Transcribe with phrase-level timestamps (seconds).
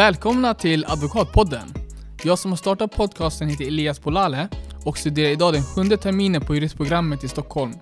[0.00, 1.74] Välkomna till Advokatpodden.
[2.24, 4.48] Jag som har startat podcasten heter Elias Polale
[4.84, 7.72] och studerar idag den sjunde terminen på juristprogrammet i Stockholm.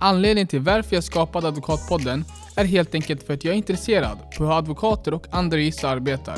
[0.00, 2.24] Anledningen till varför jag skapade Advokatpodden
[2.56, 6.36] är helt enkelt för att jag är intresserad på hur advokater och andra jurister arbetar.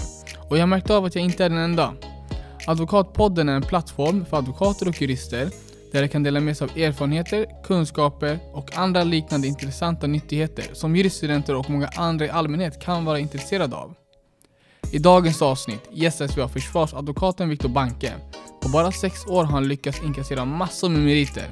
[0.48, 1.94] Och jag har märkt av att jag inte är den enda.
[2.66, 5.50] Advokatpodden är en plattform för advokater och jurister
[5.92, 10.96] där de kan dela med sig av erfarenheter, kunskaper och andra liknande intressanta nyttigheter som
[10.96, 13.94] juriststudenter och många andra i allmänhet kan vara intresserade av.
[14.94, 18.12] I dagens avsnitt gästas vi av försvarsadvokaten Viktor Banke.
[18.62, 21.50] På bara sex år har han lyckats inkassera massor med meriter.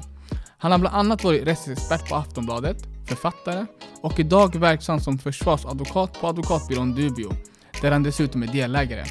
[0.57, 2.77] Han har bland annat varit rättsexpert på Aftonbladet,
[3.07, 3.65] författare
[4.01, 7.33] och idag verksam som försvarsadvokat på advokatbyrån Dubio,
[7.81, 9.05] där han dessutom är delägare.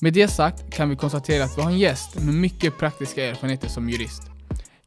[0.00, 3.68] Med det sagt kan vi konstatera att vi har en gäst med mycket praktiska erfarenheter
[3.68, 4.22] som jurist.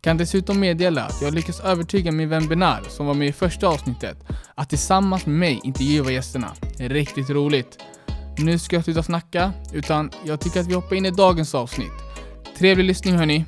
[0.02, 3.68] Kan dessutom meddela att jag lyckats övertyga min vän Benar, som var med i första
[3.68, 4.18] avsnittet,
[4.56, 6.52] att tillsammans med mig intervjua gästerna.
[6.78, 7.78] Riktigt roligt.
[8.38, 11.92] Nu ska jag sluta snacka, utan jag tycker att vi hoppar in i dagens avsnitt.
[12.58, 13.46] Trevlig lyssning hörni!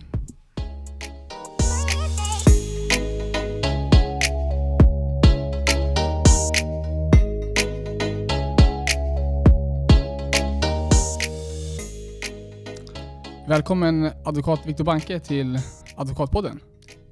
[13.48, 15.60] Välkommen advokat Viktor Banke till
[15.96, 16.60] Advokatpodden.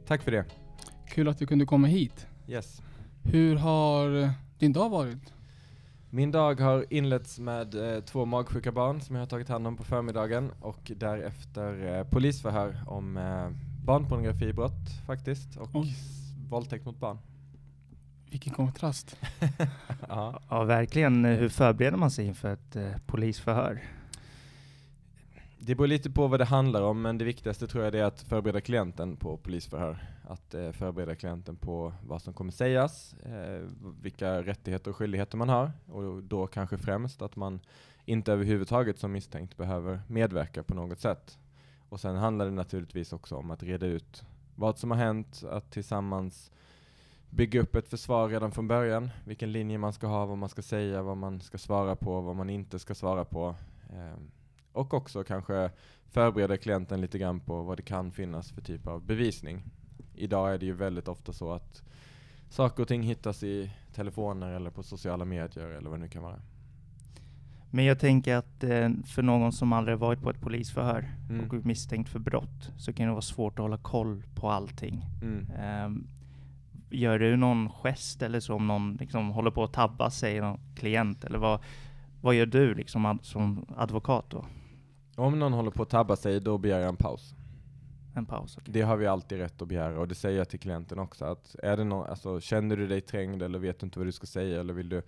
[0.08, 0.46] Tack för det.
[1.10, 2.28] Kul att du kunde komma hit.
[2.48, 2.82] Yes.
[3.24, 4.30] Hur har
[4.60, 5.35] din dag varit?
[6.16, 9.78] Min dag har inletts med eh, två magsjuka barn som jag har tagit hand om
[9.78, 13.50] på förmiddagen och därefter eh, polisförhör om eh,
[13.86, 15.96] barnpornografibrott faktiskt och Oj.
[16.50, 17.18] våldtäkt mot barn.
[18.30, 19.18] Vilken kontrast.
[20.10, 20.42] ja.
[20.50, 21.26] Ja, verkligen.
[21.26, 23.82] Hur förbereder man sig inför ett eh, polisförhör?
[25.66, 28.22] Det beror lite på vad det handlar om men det viktigaste tror jag är att
[28.22, 29.98] förbereda klienten på polisförhör.
[30.24, 33.62] Att eh, förbereda klienten på vad som kommer sägas, eh,
[34.02, 37.60] vilka rättigheter och skyldigheter man har och då kanske främst att man
[38.06, 41.38] inte överhuvudtaget som misstänkt behöver medverka på något sätt.
[41.90, 44.24] Och sen handlar det naturligtvis också om att reda ut
[44.56, 46.52] vad som har hänt, att tillsammans
[47.30, 50.62] bygga upp ett försvar redan från början, vilken linje man ska ha, vad man ska
[50.62, 53.56] säga, vad man ska svara på, vad man inte ska svara på.
[53.90, 54.18] Eh,
[54.76, 55.72] och också kanske
[56.10, 59.64] förbereda klienten lite grann på vad det kan finnas för typ av bevisning.
[60.16, 61.84] Idag är det ju väldigt ofta så att
[62.50, 66.24] saker och ting hittas i telefoner eller på sociala medier eller vad det nu kan
[66.24, 66.40] vara.
[67.72, 71.48] Men jag tänker att eh, för någon som aldrig varit på ett polisförhör Mm.
[71.48, 75.06] och är misstänkt för brott så kan det vara svårt att hålla koll på allting.
[75.22, 75.48] Mm.
[75.60, 76.08] Ehm,
[76.90, 80.60] gör du någon gest eller så om någon liksom håller på att tabba sig, någon
[80.76, 81.24] klient?
[81.24, 81.60] Eller vad,
[82.22, 84.46] vad gör du liksom ad, som advokat då?
[85.16, 87.36] Om någon håller på att tabba sig, då begär jag en paus.
[88.16, 88.58] En paus?
[88.58, 88.74] okej.
[88.74, 91.26] Det har vi alltid rätt att begära och det säger jag till klienten också.
[91.26, 94.12] Att är det nå alltså, känner du dig trängd eller vet du inte vad du
[94.12, 95.02] ska säga eller vill du,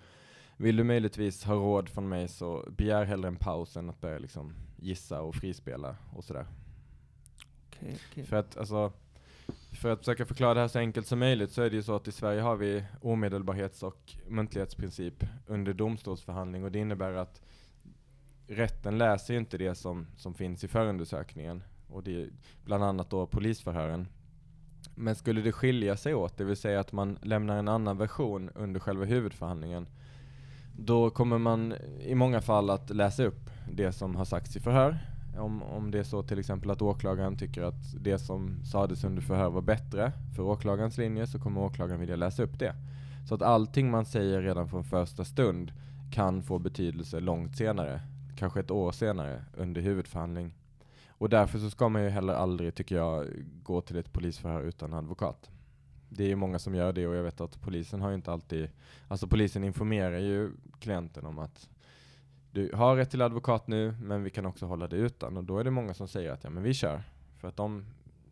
[0.58, 4.20] vill du möjligtvis ha råd från mig så begär hellre en paus än att börja
[4.20, 6.46] liksom gissa och frispela och sådär.
[7.68, 8.24] Okej, okej.
[8.24, 8.92] För att, alltså,
[9.82, 11.96] för att försöka förklara det här så enkelt som möjligt så är det ju så
[11.96, 17.42] att i Sverige har vi omedelbarhets och muntlighetsprincip under domstolsförhandling och det innebär att
[18.48, 22.30] rätten läser ju inte det som, som finns i förundersökningen och det är
[22.66, 24.08] bland annat då polisförhören.
[24.96, 28.50] Men skulle det skilja sig åt, det vill säga att man lämnar en annan version
[28.56, 29.88] under själva huvudförhandlingen,
[30.80, 34.98] då kommer man i många fall att läsa upp det som har sagts i förhör.
[35.38, 39.22] Om, om det är så till exempel att åklagaren tycker att det som sades under
[39.22, 42.76] förhör var bättre för åklagarens linje så kommer åklagaren vilja läsa upp det.
[43.28, 45.72] Så att allting man säger redan från första stund
[46.12, 48.02] kan få betydelse långt senare,
[48.38, 50.54] kanske ett år senare under huvudförhandling.
[51.10, 53.26] Och därför så ska man ju heller aldrig, tycker jag,
[53.64, 55.50] gå till ett polisförhör utan advokat.
[56.10, 58.32] Det är ju många som gör det och jag vet att polisen har ju inte
[58.32, 58.70] alltid,
[59.08, 61.70] alltså polisen informerar ju klienten om att
[62.52, 65.38] du har rätt till advokat nu, men vi kan också hålla det utan.
[65.38, 67.04] Och då är det många som säger att ja, men vi kör.
[67.38, 67.86] För att de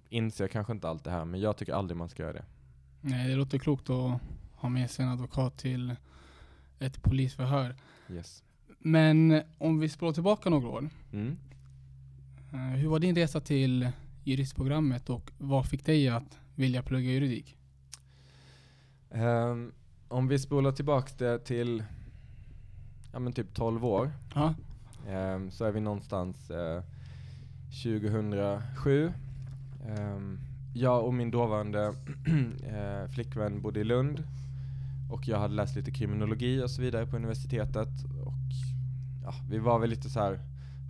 [0.10, 2.46] inser kanske inte allt det här, men jag tycker aldrig man ska göra det.
[3.02, 4.22] Nej, det låter klokt att
[4.56, 5.96] ha med sig en advokat till
[6.80, 7.75] ett polisförhör.
[8.10, 8.44] Yes.
[8.88, 10.90] Men om vi spolar tillbaka några år.
[11.14, 11.38] Mm.
[12.54, 13.90] eh, Hur var din resa till
[14.24, 17.58] juristprogrammet och vad fick dig att vilja plugga juridik?
[19.12, 19.72] Ehm,
[20.08, 21.84] om vi spolar tillbaks det till
[23.14, 24.54] ja, men typ 12 år, Ja,
[25.08, 26.84] ehm, så är vi någonstans eh,
[27.84, 29.14] 2007.
[29.88, 30.40] Ehm,
[30.74, 31.86] jag och min dåvarande
[32.68, 34.24] eh, flickvän bodde i Lund
[35.12, 37.90] och jag hade läst lite kriminologi och så vidare på universitetet.
[38.26, 38.34] Och
[39.25, 40.39] ja, vi var väl lite så här,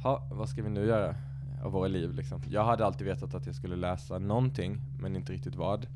[0.03, 1.15] ha, vad ska vi nu göra
[1.63, 2.41] av våra liv liksom?
[2.49, 5.87] Jag hade alltid vetat att jag skulle läsa någonting, men inte riktigt vad.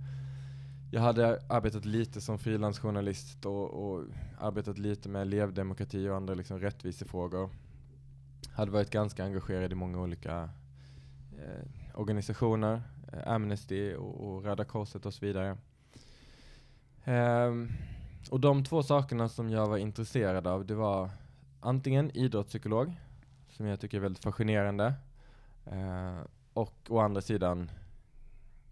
[0.92, 4.04] Jag hade arbetat lite som frilansjournalist och, och
[4.40, 7.50] arbetat lite med elevdemokrati och andra liksom rättvisefrågor.
[8.52, 10.50] hade varit ganska engagerad i många olika
[11.38, 12.82] eh, organisationer,
[13.14, 15.58] eh, Amnesty och, och Röda Korset och så vidare.
[17.04, 17.72] Ehm,
[18.32, 21.10] och de två sakerna som jag var intresserad av, det var
[21.60, 22.96] antingen idrottspsykolog,
[23.50, 24.94] som jag tycker är väldigt fascinerande,
[25.66, 26.20] eh,
[26.54, 27.72] och å andra sidan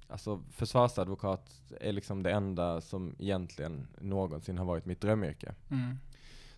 [0.10, 5.54] Alltså försvarsadvokat är liksom det enda som egentligen någonsin har varit mitt drömyrke.
[5.72, 5.98] Mm.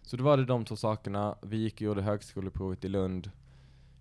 [0.02, 1.36] Så då var det de två sakerna.
[1.42, 3.32] Vi gick och gjorde högskoleprovet i Lund.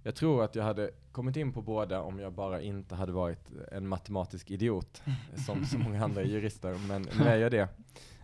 [0.02, 3.52] Jag tror att jag hade kommit in på båda om jag bara inte hade varit
[3.72, 5.02] en matematisk idiot,
[5.46, 7.68] som så många andra jurister, men nu är jag det.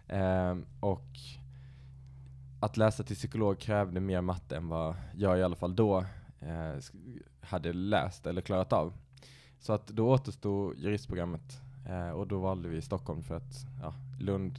[0.09, 1.07] Ehm, och
[2.65, 6.05] att läsa till psykolog krävde mer matte än vad jag i alla fall då
[6.41, 6.75] eh,
[7.41, 8.93] hade läst eller klarat av.
[9.59, 14.59] Så att då återstod juristprogrammet eh, och då valde vi Stockholm för att ja, Lund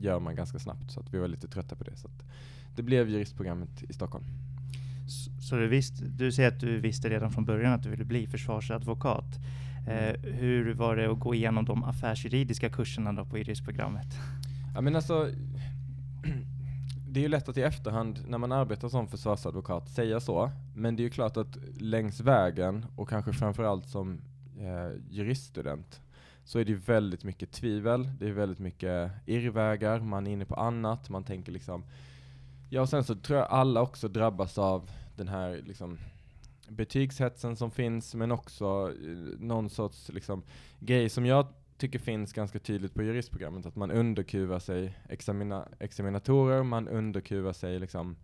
[0.00, 1.96] gör man ganska snabbt så att vi var lite trötta på det.
[1.96, 2.08] Så
[2.76, 4.24] det blev juristprogrammet i Stockholm.
[5.08, 8.04] Så, så du, visst, du säger att du visste redan från början att du ville
[8.04, 9.38] bli försvarsadvokat.
[9.88, 14.18] Eh, hur var det att gå igenom de affärsjuridiska kurserna då på juristprogrammet?
[14.74, 15.30] Ja men alltså,
[17.12, 20.96] det är ju lätt att i efterhand när man arbetar som försvarsadvokat säga så, men
[20.96, 24.20] det är ju klart att längs vägen och kanske framförallt som
[24.58, 26.00] eh, juriststudent
[26.44, 30.44] så är det ju väldigt mycket tvivel, det är väldigt mycket irrvägar, man är inne
[30.44, 31.84] på annat, man tänker liksom
[32.72, 35.98] Ja och sen så tror jag alla också drabbas av den här liksom
[36.68, 40.42] betygshetsen som finns men också eh, någon sorts liksom
[40.78, 41.46] grej som jag
[41.80, 47.78] tycker finns ganska tydligt på juristprogrammet, att man underkuvar sig examina, examinatorer, man underkuvar sig
[47.78, 48.16] liksom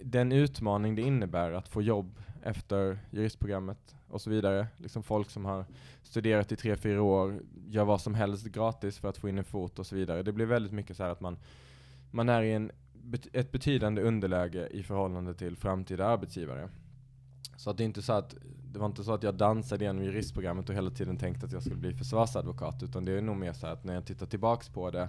[0.00, 4.66] den utmaning det innebär att få jobb efter juristprogrammet och så vidare.
[4.76, 5.64] Liksom folk som har
[6.02, 9.44] studerat i tre, fyra år, gör vad som helst gratis för att få in en
[9.44, 10.22] fot och så vidare.
[10.22, 11.38] Det blir väldigt mycket så här att man,
[12.10, 12.70] man är i en,
[13.32, 16.68] ett betydande underläge i förhållande till framtida arbetsgivare.
[17.56, 18.34] Så att det är inte så att
[18.72, 21.62] det var inte så att jag dansade igenom juristprogrammet och hela tiden tänkte att jag
[21.62, 24.90] skulle bli försvarsadvokat, utan det är nog mer så att när jag tittar tillbaks på
[24.90, 25.08] det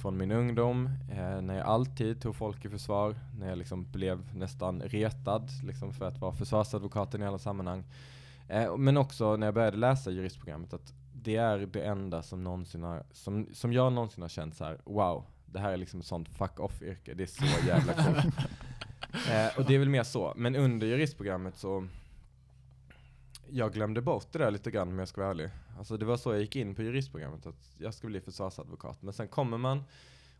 [0.00, 4.34] från min ungdom, eh, när jag alltid tog folk i försvar, när jag liksom blev
[4.34, 7.84] nästan retad liksom för att vara försvarsadvokaten i alla sammanhang.
[8.48, 12.82] Eh, men också när jag började läsa juristprogrammet, att det är det enda som, någonsin
[12.82, 16.06] har, som, som jag någonsin har känt så här: wow, det här är liksom ett
[16.06, 18.34] sånt fuck off-yrke, det är så jävla coolt.
[19.12, 20.32] Eh, och det är väl mer så.
[20.36, 21.86] Men under juristprogrammet så
[23.52, 25.50] jag glömde bort det där lite grann om jag ska vara ärlig.
[25.78, 29.02] Alltså det var så jag gick in på juristprogrammet, att jag skulle bli försvarsadvokat.
[29.02, 29.84] Men sen kommer man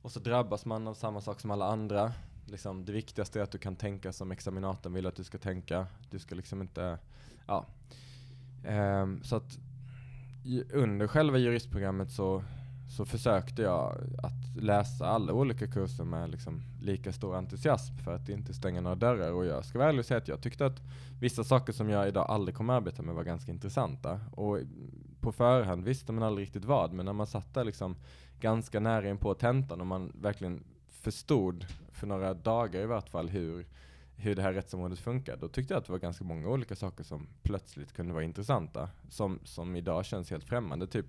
[0.02, 2.12] och så drabbas man av samma sak som alla andra.
[2.46, 5.86] Liksom, det viktigaste är att du kan tänka som examinatorn vill att du ska tänka.
[6.10, 6.98] Du ska liksom inte,
[7.46, 7.66] ja.
[8.66, 9.58] Um, så att
[10.72, 12.44] under själva juristprogrammet så,
[12.90, 18.28] så försökte jag att läsa alla olika kurser med liksom lika stor entusiasm för att
[18.28, 19.32] inte stänga några dörrar.
[19.32, 20.80] Och jag ska vara ärlig och säga att jag tyckte att
[21.20, 24.20] vissa saker som jag idag aldrig kommer arbeta med var ganska intressanta.
[24.32, 24.58] Och
[25.20, 27.96] på förhand visste man aldrig riktigt vad, men när man satt där liksom
[28.40, 33.28] ganska nära in på tentan och man verkligen förstod för några dagar i vart fall
[33.28, 33.66] hur,
[34.16, 37.04] hur det här rättsområdet funkar, då tyckte jag att det var ganska många olika saker
[37.04, 40.86] som plötsligt kunde vara intressanta, som, som idag känns helt främmande.
[40.86, 41.06] Typ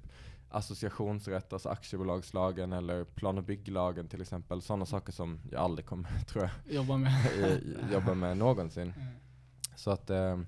[0.51, 4.61] associationsrätt, alltså aktiebolagslagen eller plan och bygglagen till exempel.
[4.61, 7.13] Sådana saker som jag aldrig kommer, tror jag, Jobba med.
[7.93, 8.93] jobba med någonsin.
[8.97, 9.07] Mm.
[9.75, 10.39] Så att eh,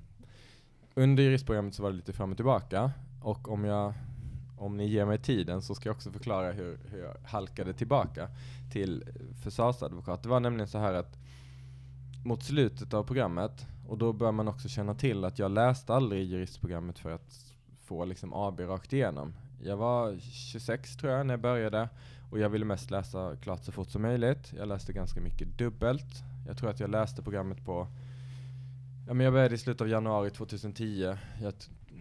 [0.95, 2.91] under juristprogrammet så var det lite fram och tillbaka.
[3.21, 3.93] Och om, jag,
[4.57, 8.29] om ni ger mig tiden så ska jag också förklara hur, hur jag halkade tillbaka
[8.71, 9.03] till
[9.43, 10.23] försvarsadvokat.
[10.23, 11.17] Det var nämligen så här att
[12.25, 16.27] mot slutet av programmet, och då bör man också känna till att jag läste aldrig
[16.27, 17.55] juristprogrammet för att
[17.85, 19.33] få liksom AB rakt igenom.
[19.65, 21.89] Jag var 26 tror jag när jag började
[22.31, 24.53] och jag ville mest läsa klart så fort som möjligt.
[24.57, 26.23] Jag läste ganska mycket dubbelt.
[26.47, 27.87] Jag tror att jag läste programmet på
[29.07, 31.15] Ja, men jag började i slutet av januari 2010.
[31.41, 31.53] Jag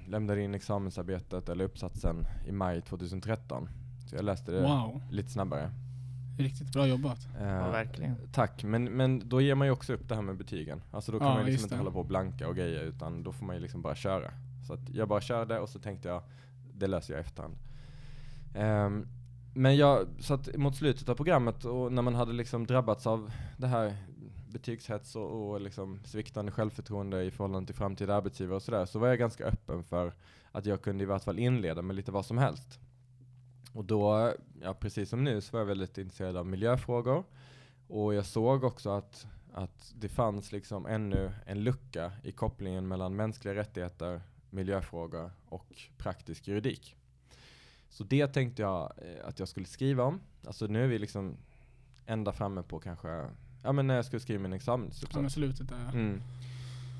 [0.09, 2.17] lämnade in examensarbetet eller uppsatsen
[2.47, 3.69] i maj 2013.
[4.11, 5.71] Så jag läste det Wow, lite snabbare.
[6.39, 7.19] riktigt bra jobbat.
[7.41, 8.15] Eh, Ja, verkligen.
[8.33, 10.83] Tack, men, men då ger man ju också upp det här med betygen.
[10.91, 11.79] Alltså då kan Ja, man liksom inte det.
[11.79, 14.31] hålla på och blanka och grejer utan då får man ju liksom bara köra.
[14.67, 16.23] Så att jag bara körde och så tänkte jag,
[16.75, 17.57] det löser jag i efterhand.
[18.55, 19.09] Um,
[19.55, 23.33] men jag, så att mot slutet av programmet och när man hade liksom drabbats av
[23.57, 23.97] det här
[24.53, 29.09] betygshets och, och liksom sviktande självförtroende i förhållande till framtida arbetsgivare och sådär, så var
[29.09, 30.13] jag ganska öppen för
[30.53, 32.81] att jag kunde i vart fall inleda med lite vad som helst.
[33.73, 37.25] Och då, ja precis som nu, så var jag väldigt intresserad av miljöfrågor.
[37.89, 43.17] Och jag såg också att, att det fanns liksom ännu en lucka i kopplingen mellan
[43.17, 44.21] mänskliga rättigheter,
[44.53, 46.97] miljöfrågor och praktisk juridik.
[47.89, 50.21] Så det tänkte jag eh, att jag skulle skriva om.
[50.47, 51.37] Alltså nu är vi liksom
[52.07, 53.25] ända framme på kanske,
[53.63, 55.35] ja men när jag skulle skriva min Ja, men examensuppsats.
[55.35, 55.91] slutet där.
[55.93, 56.21] Mm.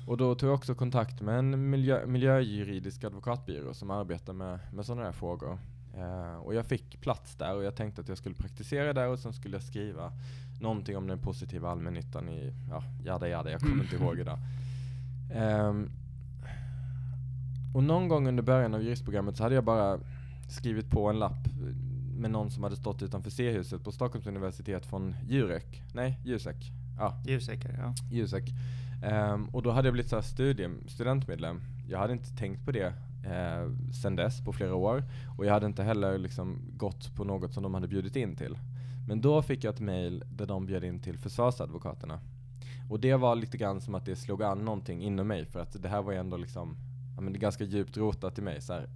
[0.07, 4.85] Och då tog jag också kontakt med en miljö, miljöjuridisk advokatbyrå som arbetar med, med
[4.85, 5.59] sådana här frågor.
[5.97, 9.19] Eh, och jag fick plats där och jag tänkte att jag skulle praktisera där och
[9.19, 10.11] sen skulle jag skriva
[10.61, 14.39] någonting om den positiva allmännyttan i, ja, jada jada, jag kommer inte ihåg idag.
[15.35, 15.89] Um,
[17.73, 19.99] och någon gång under början av juristprogrammet så hade jag bara
[20.49, 21.47] skrivit på en lapp
[22.17, 26.71] med någon som hade stått utanför C-huset på Stockholms universitet från Jurek, nej Jusek.
[26.97, 27.21] Ja.
[27.25, 27.93] Jusek, ja.
[28.11, 28.43] Jusek.
[29.33, 31.61] Um, och då hade jag blivit så studie, studentmedlem.
[31.89, 32.93] Jag hade inte tänkt på det
[33.25, 35.03] eh, sen dess på flera år.
[35.37, 38.57] Och jag hade inte heller liksom gått på något som de hade bjudit in till.
[39.07, 42.19] Men då fick jag ett mail där de bjöd in till försvarsadvokaterna.
[42.89, 45.81] Och det var lite grann som att det slog an någonting inom mig för att
[45.81, 46.77] det här var ju ändå liksom,
[47.15, 48.61] ja men det är ganska djupt rotat i mig.
[48.61, 48.87] Så här,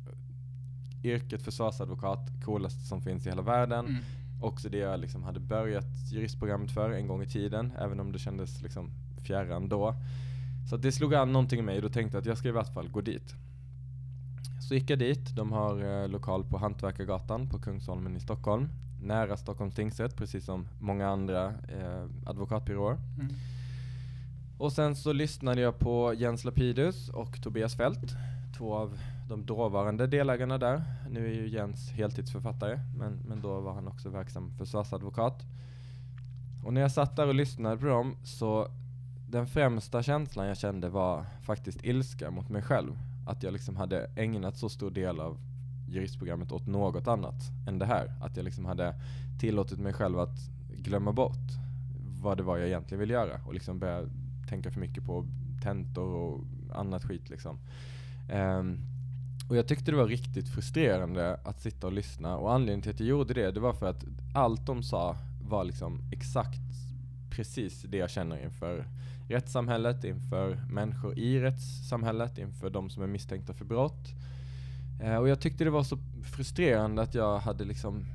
[1.03, 3.85] yrket försvarsadvokat, coolaste som finns i hela världen.
[3.85, 4.03] Mm.
[4.41, 8.19] Också det jag liksom hade börjat juristprogrammet för en gång i tiden, även om det
[8.19, 8.91] kändes liksom
[9.23, 9.95] fjärran då.
[10.69, 12.51] Så det slog an någonting i mig och då tänkte jag att jag ska i
[12.51, 13.35] vart fall gå dit.
[14.67, 18.69] Så gick jag dit, de har eh, lokal på Hantverkargatan på Kungsholmen i Stockholm.
[19.01, 22.97] Nära Stockholms tingsrätt, precis som många andra eh, advokatbyråer.
[23.19, 23.33] Mm.
[24.57, 28.15] Och sen så lyssnade jag på Jens Lapidus och Tobias Fält,
[28.57, 28.99] två av
[29.29, 30.83] de dåvarande delägarna där.
[31.09, 35.45] Nu är ju Jens heltidsförfattare, men, men då var han också verksam försvarsadvokat.
[36.65, 38.67] Och när jag satt där och lyssnade på dem så
[39.29, 42.91] den främsta känslan jag kände var faktiskt ilska mot mig själv.
[43.27, 45.37] Att jag liksom hade ägnat så stor del av
[45.89, 48.13] juristprogrammet åt något annat än det här.
[48.21, 48.95] Att jag liksom hade
[49.39, 50.37] tillåtit mig själv att
[50.77, 51.47] glömma bort
[52.21, 54.03] vad det var jag egentligen ville göra och liksom börja
[54.47, 55.25] tänka för mycket på
[55.63, 57.59] tentor och annat skit liksom.
[58.33, 58.79] Um,
[59.49, 62.99] och jag tyckte det var riktigt frustrerande att sitta och lyssna och anledningen till att
[62.99, 66.59] jag gjorde det, det var för att allt de sa var liksom exakt
[67.29, 68.85] precis det jag känner inför
[69.29, 74.13] rättssamhället, inför människor i rättssamhället, inför de som är misstänkta för brott.
[75.01, 78.05] Eh, och jag tyckte det var så frustrerande att jag hade liksom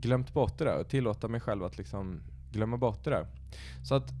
[0.00, 2.20] glömt bort det där och tillåta mig själv att liksom
[2.52, 3.26] glömma bort det där.
[3.82, 4.12] Så att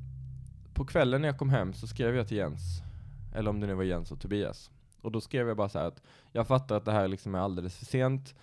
[0.74, 2.82] på kvällen när jag kom hem så skrev jag till Jens,
[3.34, 4.70] eller om det nu var Jens och Tobias.
[5.00, 6.02] Och då skrev jag bara så att
[6.32, 8.34] jag fattar att det här liksom är alldeles för sent.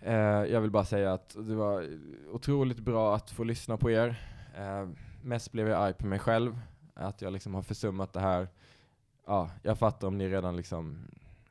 [0.00, 1.88] Eh, jag vill bara säga att det var
[2.32, 4.22] otroligt bra att få lyssna på er.
[4.56, 4.88] Eh,
[5.22, 6.60] mest blev jag arg på mig själv,
[6.94, 8.48] att jag liksom har försummat det här.
[9.26, 10.98] Ja, jag fattar om ni redan liksom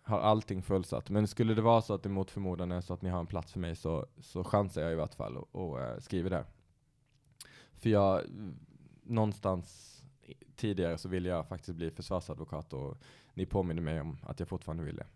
[0.02, 1.10] har allting fullsatt.
[1.10, 3.28] Men skulle det vara så att det mot förmodan är så att ni har en
[3.28, 6.46] plats för mig så, så chansar jag i vart fall och, och eh, skriver där.
[7.74, 8.22] För jag,
[9.04, 9.97] någonstans
[10.56, 12.98] tidigare så ville jag faktiskt bli försvarsadvokat och
[13.34, 15.08] ni påminner mig om att jag fortfarande vill det.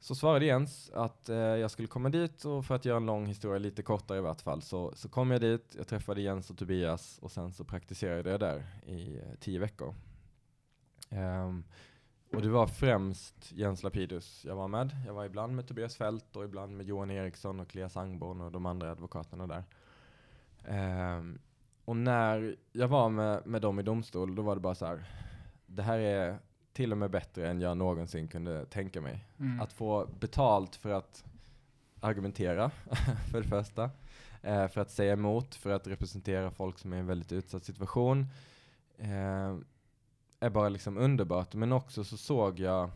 [0.00, 3.26] Så svarade Jens att eh, jag skulle komma dit och för att göra en lång
[3.26, 6.58] historia lite kortare i vart fall så, så kom jag dit, jag träffade Jens och
[6.58, 9.94] Tobias och sen så praktiserade jag där i eh, tio veckor.
[11.10, 11.64] Um,
[12.32, 14.96] och det var främst Jens Lapidus jag var med.
[15.06, 18.52] Jag var ibland med Tobias Fält och ibland med Johan Eriksson och Clea Sangborn och
[18.52, 19.64] de andra advokaterna där.
[21.18, 21.38] Um,
[21.88, 25.04] och när jag var med, med dem i domstol, då var det bara så här.
[25.66, 26.38] Det här är
[26.72, 29.24] till och med bättre än jag någonsin kunde tänka mig.
[29.38, 29.60] Mm.
[29.60, 31.24] Att få betalt för att
[32.00, 32.70] argumentera,
[33.30, 33.90] för det första.
[34.42, 37.64] Eh, för att säga emot, för att representera folk som är i en väldigt utsatt
[37.64, 38.26] situation.
[38.98, 39.56] Eh,
[40.40, 41.54] är bara liksom underbart.
[41.54, 42.90] Men också så såg jag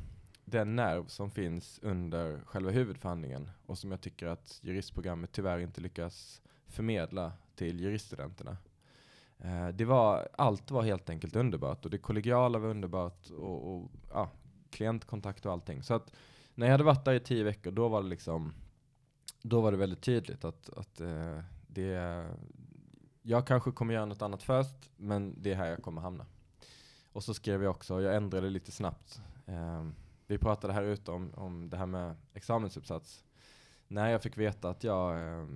[0.45, 5.81] den nerv som finns under själva huvudförhandlingen och som jag tycker att juristprogrammet tyvärr inte
[5.81, 8.57] lyckas förmedla till juriststudenterna.
[9.45, 13.91] Eh, det var, allt var helt enkelt underbart och det kollegiala var underbart och, och
[14.13, 14.31] ja,
[14.71, 15.83] klientkontakt och allting.
[15.83, 16.13] Så att
[16.55, 18.53] när jag hade varit där i tio veckor, då var det liksom,
[19.43, 22.27] då var det väldigt tydligt att, att eh, det,
[23.23, 26.27] jag kanske kommer göra något annat först, men det är här jag kommer hamna.
[27.13, 29.21] Och så skrev jag också, jag ändrade lite snabbt.
[29.47, 29.87] Eh,
[30.27, 33.25] vi pratade här ute om, om det här med examensuppsats.
[33.89, 35.47] När jag fick veta att jag eh,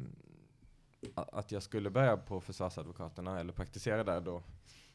[1.14, 4.42] att jag skulle börja på försvarsadvokaterna eller praktisera där då,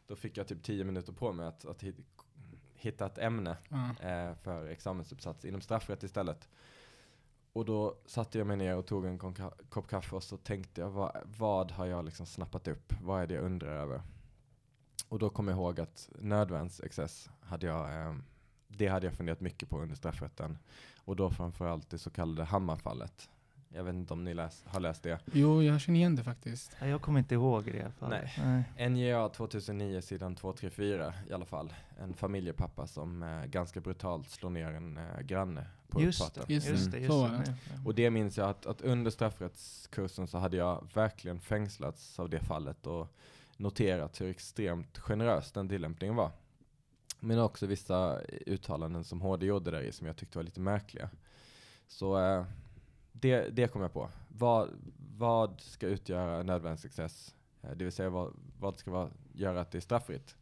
[0.08, 1.84] då fick jag typ tio minuter på mig att, att
[2.74, 4.30] hitta ett ämne mm.
[4.30, 6.50] eh, för examensuppsats inom straffrätt istället.
[7.54, 9.20] Och då satte jag mig ner och tog en
[9.70, 12.94] kopp kaffe och så tänkte jag, vad, vad har jag liksom snappat upp?
[13.02, 14.02] Vad är det jag undrar över?
[15.10, 18.16] Och då kom jag ihåg att nödvärnsexcess hade jag, eh,
[18.68, 20.58] det hade jag funderat mycket på under straffrätten.
[21.06, 23.30] Och då framförallt det så kallade Hammarfallet.
[23.74, 25.20] Jag vet inte om ni läs, har läst det?
[25.34, 26.76] Jo, jag känner igen det faktiskt.
[26.80, 28.10] Ja, jag kommer inte ihåg det i alla fall.
[28.10, 28.66] Nej.
[28.78, 28.90] Nej.
[28.90, 31.74] NJA 2009, sidan 234 i alla fall.
[32.00, 36.44] En familjepappa som eh, ganska brutalt slår ner en eh, granne på just uppfarten.
[36.48, 36.92] Det, just mm.
[36.92, 37.56] det, just så det.
[37.86, 42.40] Och det minns jag att, att under straffrättskursen så hade jag verkligen fängslats av det
[42.40, 43.08] fallet och
[43.58, 46.32] noterat hur extremt generös den tillämpningen var.
[47.20, 51.10] Men också vissa uttalanden som HD gjorde där i som jag tyckte var lite märkliga.
[51.88, 52.46] Så eh,
[53.12, 54.10] det, det kom jag på.
[54.28, 54.70] Vad,
[55.18, 57.36] vad ska utgöra nödvändig success?
[57.62, 60.36] Eh, det vill säga vad, vad ska vara, göra att det är straffritt?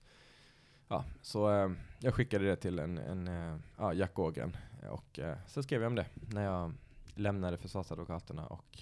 [0.88, 4.58] Ja, så eh, jag skickade det till en, en eh, ja, Jack Ågren
[4.92, 6.74] och eh, så skrev jag om det när jag
[7.16, 8.80] lämnade försvarsadvokaterna och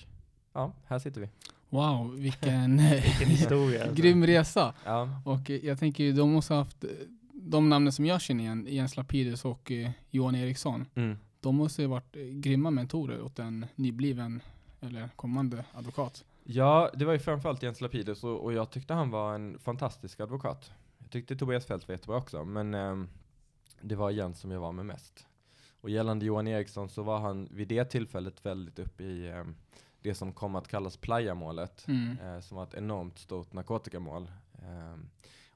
[0.53, 1.29] ja, här sitter vi.
[1.69, 3.81] Wow, vilken, Vilken historia.
[3.81, 3.95] alltså.
[4.01, 4.73] grym resa.
[4.85, 6.85] Ja, Och eh, jag tänker ju, de måste ha haft,
[7.33, 9.71] de namnen som jag känner igen, Jens Lapidus och
[10.09, 11.17] Johan Eriksson, mm.
[11.47, 14.41] De måste ju varit eh, grymma mentorer åt en nybliven
[14.81, 16.25] eller kommande advokat.
[16.43, 20.19] ja det var ju framförallt Jens Lapidus och, och jag tyckte han var en fantastisk
[20.19, 20.71] advokat.
[20.97, 23.09] Jag tyckte Tobias Fält var jättebra också, men ehm,
[23.81, 25.27] det var Jens som jag var med mest.
[25.81, 29.55] Och gällande Johan Eriksson så var han vid det tillfället väldigt uppe i ehm,
[30.01, 31.87] det som kom att kallas Playa-målet.
[31.87, 32.17] Mm.
[32.19, 34.31] eh, som var ett enormt stort narkotikamål.
[34.61, 35.09] Ehm,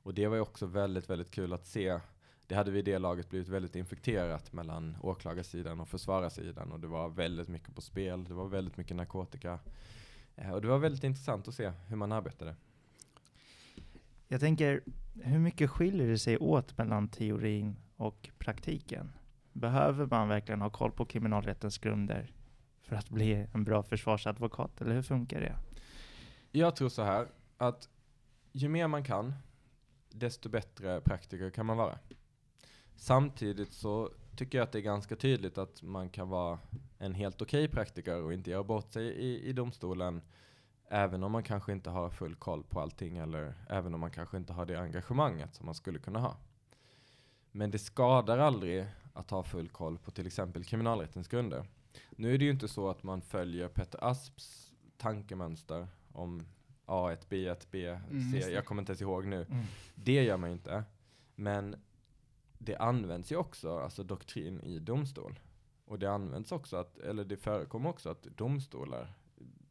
[0.04, 2.00] och det var ju också väldigt, väldigt kul att se.
[2.52, 7.10] Det hade vid det laget blivit väldigt infekterat mellan åklagarsidan och försvararsidan och det var
[7.10, 8.24] väldigt mycket på spel.
[8.24, 9.60] Det var väldigt mycket narkotika.
[10.36, 12.56] Eh, och det var väldigt intressant att se hur man arbetade.
[14.28, 14.84] Jag tänker,
[15.24, 19.12] hur mycket skiljer det sig åt mellan teorin och praktiken?
[19.54, 22.34] Behöver man verkligen ha koll på kriminalrättens grunder
[22.82, 25.56] för att bli en bra försvarsadvokat, eller hur funkar det?
[26.52, 27.28] Jag tror så här
[27.58, 27.90] att
[28.52, 29.34] ju mer man kan,
[30.10, 32.00] desto bättre praktiker kan man vara.
[33.02, 36.60] Samtidigt så tycker jag att det är ganska tydligt att man kan vara
[36.98, 40.22] en helt okej praktiker och inte göra bort sig i, i domstolen
[40.90, 44.38] även om man kanske inte har full koll på allting eller även om man kanske
[44.38, 46.38] inte har det engagemanget som man skulle kunna ha.
[47.52, 51.66] Men det skadar aldrig att ha full koll på till exempel kriminalrättens grunder.
[52.12, 56.46] Nu är det ju inte så att man följer Peter Asps tankemönster om
[56.86, 58.40] A1, B1, B, Mm, C.
[58.48, 58.52] det.
[58.54, 59.46] Jag kommer inte ens ihåg nu.
[59.96, 60.84] Det gör man ju inte.
[61.36, 61.76] Men
[62.64, 65.40] det används ju också, alltså doktrin i domstol.
[65.86, 69.14] Och det används också, att, eller det förekommer också att domstolar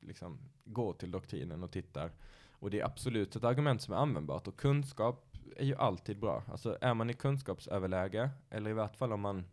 [0.00, 2.12] liksom går till doktrinen och tittar.
[2.50, 4.48] Och det är absolut ett argument som är användbart.
[4.48, 6.42] Och kunskap är ju alltid bra.
[6.48, 9.44] Alltså är man i kunskapsöverläge, eller i vart fall om man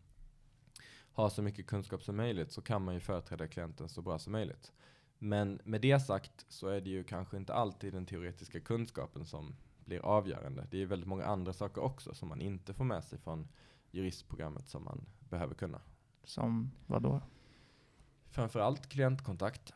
[1.11, 4.31] har så mycket kunskap som möjligt, så kan man ju företräda klienten så bra som
[4.31, 4.71] möjligt.
[5.17, 9.55] Men med det sagt så är det ju kanske inte alltid den teoretiska kunskapen som
[9.87, 10.67] blir avgörande.
[10.71, 13.47] Det är väldigt många andra saker också som man inte får med sig från
[13.91, 15.81] juristprogrammet som man behöver kunna.
[16.23, 17.21] Som vad då?
[18.29, 19.73] Framförallt klientkontakt.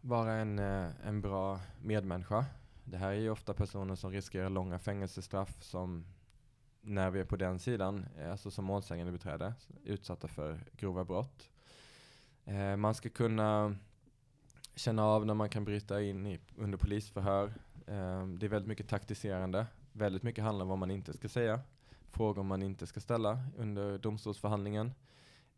[0.00, 2.44] Vara en, eh, en bra medmänniska.
[2.84, 6.04] Det här är ju ofta personer som riskerar långa fängelsestraff som
[6.80, 11.50] när vi är på den sidan, eh, alltså som målsägande beträde, utsatta för grova brott.
[12.44, 13.76] Eh, man ska kunna
[14.74, 17.52] känna av när man kan bryta in i, under polisförhör.
[17.90, 19.66] Ehm, det är väldigt mycket taktiserande.
[19.92, 21.60] Väldigt mycket handlar om vad man inte ska säga.
[22.10, 24.92] Frågor man inte ska ställa under domstolsförhandlingen.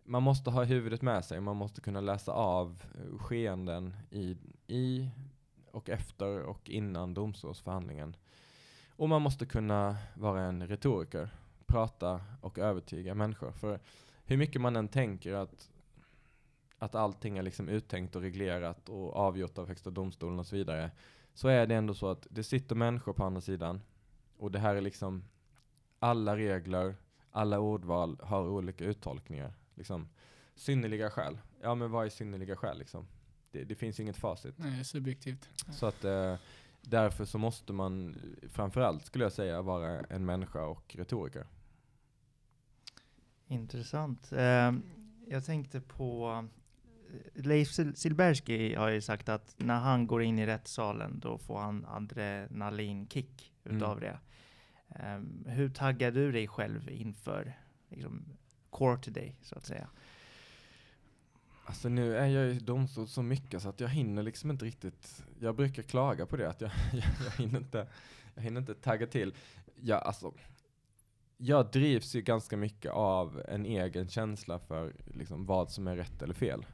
[0.04, 1.40] Man måste ha huvudet med sig.
[1.40, 5.10] Man måste kunna läsa av eh, skeenden i, i
[5.70, 8.16] och efter och innan domstolsförhandlingen.
[8.96, 11.30] Och man måste kunna vara en retoriker.
[11.66, 13.52] Prata och övertyga människor.
[13.52, 13.80] För
[14.24, 15.70] hur mycket man än tänker att,
[16.78, 20.90] att allting är liksom uttänkt och reglerat och avgjort av Högsta domstolen och så vidare.
[21.34, 23.82] Så är det ändå så att det sitter människor på andra sidan.
[24.36, 25.24] Och det här är liksom
[25.98, 26.96] alla regler,
[27.30, 29.54] alla ordval har olika uttolkningar.
[29.74, 30.08] Liksom,
[30.54, 31.38] synnerliga skäl.
[31.62, 33.06] Ja men vad är synnerliga skäl liksom?
[33.50, 34.54] Det, det finns inget facit.
[34.58, 35.48] Nej, subjektivt.
[35.72, 36.36] Så att eh,
[36.82, 38.16] därför så måste man
[38.48, 41.46] framförallt skulle jag säga vara en människa och retoriker.
[43.46, 44.32] Intressant.
[44.32, 44.72] Eh,
[45.26, 46.44] jag tänkte på
[47.34, 51.58] Leif Sil- Silbersky har ju sagt att när han går in i rättssalen då får
[51.58, 54.00] han adrenalinkick utav Mm.
[54.00, 54.18] det.
[54.94, 58.24] Eh, hur taggar du dig själv inför liksom,
[58.70, 59.88] court day så att säga?
[61.64, 65.24] Alltså nu är jag i domstol så mycket så att jag hinner liksom inte riktigt,
[65.40, 67.86] jag brukar klaga på det att jag, jag, jag, hinner, inte,
[68.34, 69.34] jag hinner inte tagga till.
[69.74, 70.34] Ja, alltså,
[71.36, 76.22] jag drivs ju ganska mycket av en egen känsla för liksom vad som är rätt
[76.22, 76.66] eller fel.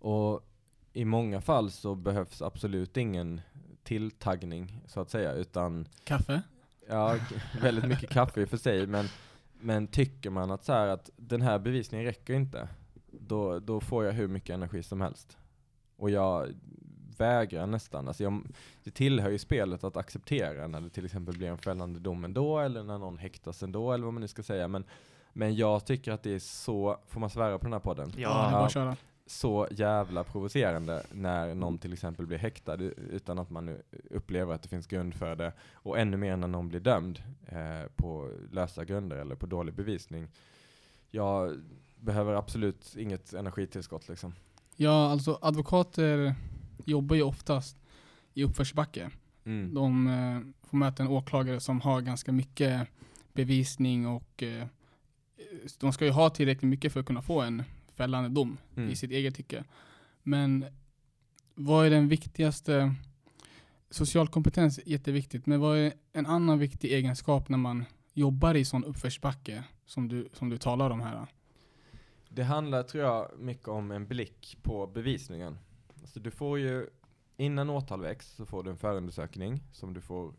[0.00, 0.46] Och
[0.92, 3.40] i många fall så behövs absolut ingen
[3.82, 6.42] tilltaggning så att säga, utan Kaffe?
[6.88, 7.16] Ja,
[7.62, 9.06] väldigt mycket kaffe i och för sig, men,
[9.60, 12.68] men tycker man att, så här, att den här bevisningen räcker inte,
[13.10, 15.36] då, då får jag hur mycket energi som helst.
[15.96, 16.48] Och jag
[17.18, 18.42] vägrar nästan, alltså jag,
[18.84, 22.58] det tillhör ju spelet att acceptera när det till exempel blir en fällande dom ändå,
[22.58, 24.68] eller när någon häktas ändå, eller vad man nu ska säga.
[24.68, 24.84] Men,
[25.32, 28.12] men jag tycker att det är så, får man svära på den här podden?
[28.16, 28.66] Ja, det är bara Ja.
[28.66, 28.96] att köra.
[29.30, 32.76] Så jävla provocerande när någon till exempel blir häktad
[33.10, 33.76] utan att man
[34.10, 35.52] upplever att det finns grund för det.
[35.72, 40.28] Och ännu mer när någon blir dömd eh, på lösa grunder eller på dålig bevisning.
[41.10, 41.60] Jag
[42.00, 44.34] behöver absolut inget energitillskott liksom.
[44.76, 46.34] Ja, alltså advokater
[46.84, 47.76] jobbar ju oftast
[48.34, 49.10] i uppförsbacke.
[49.44, 49.74] Mm.
[49.74, 52.88] De eh, får möta en åklagare som har ganska mycket
[53.32, 54.66] bevisning och eh,
[55.78, 57.62] de ska ju ha tillräckligt mycket för att kunna få en
[58.00, 58.90] fällande dom Mm.
[58.90, 59.64] i sitt eget tycke.
[60.22, 60.64] Men
[61.54, 62.94] vad är den viktigaste?
[63.90, 67.84] Social kompetens är jätteviktigt, men vad är en annan viktig egenskap när man
[68.14, 71.26] jobbar i sån uppförsbacke som du, som du talar om här?
[72.28, 75.58] Det handlar, tror jag, mycket om en blick på bevisningen.
[76.00, 76.86] Alltså du får ju,
[77.36, 80.32] innan åtal väcks så får du en förundersökning som du får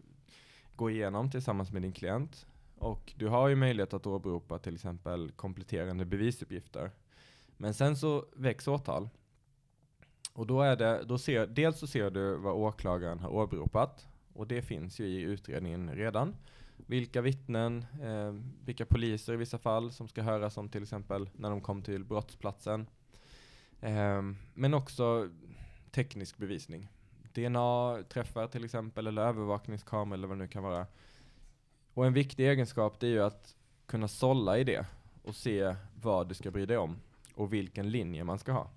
[0.75, 2.45] gå igenom tillsammans med din klient.
[2.77, 6.91] Och du har ju möjlighet att åberopa till exempel kompletterande bevisuppgifter.
[7.61, 9.09] Men sen så väcks åtal.
[10.33, 14.07] Och då är det, då ser, dels så ser du vad åklagaren har åberopat.
[14.33, 16.35] Och det finns ju i utredningen redan.
[16.77, 18.33] Vilka vittnen, eh,
[18.65, 22.03] vilka poliser i vissa fall som ska höras om till exempel när de kom till
[22.03, 22.87] brottsplatsen.
[23.81, 24.21] Eh,
[24.53, 25.29] men också
[25.91, 26.87] teknisk bevisning.
[27.33, 30.87] DNA-träffar till exempel, eller övervakningskamera eller vad det nu kan vara.
[31.93, 34.85] Och en viktig egenskap det är ju att kunna sålla i det
[35.23, 36.97] och se vad du ska bry dig om
[37.35, 38.69] och vilken linje man ska ha.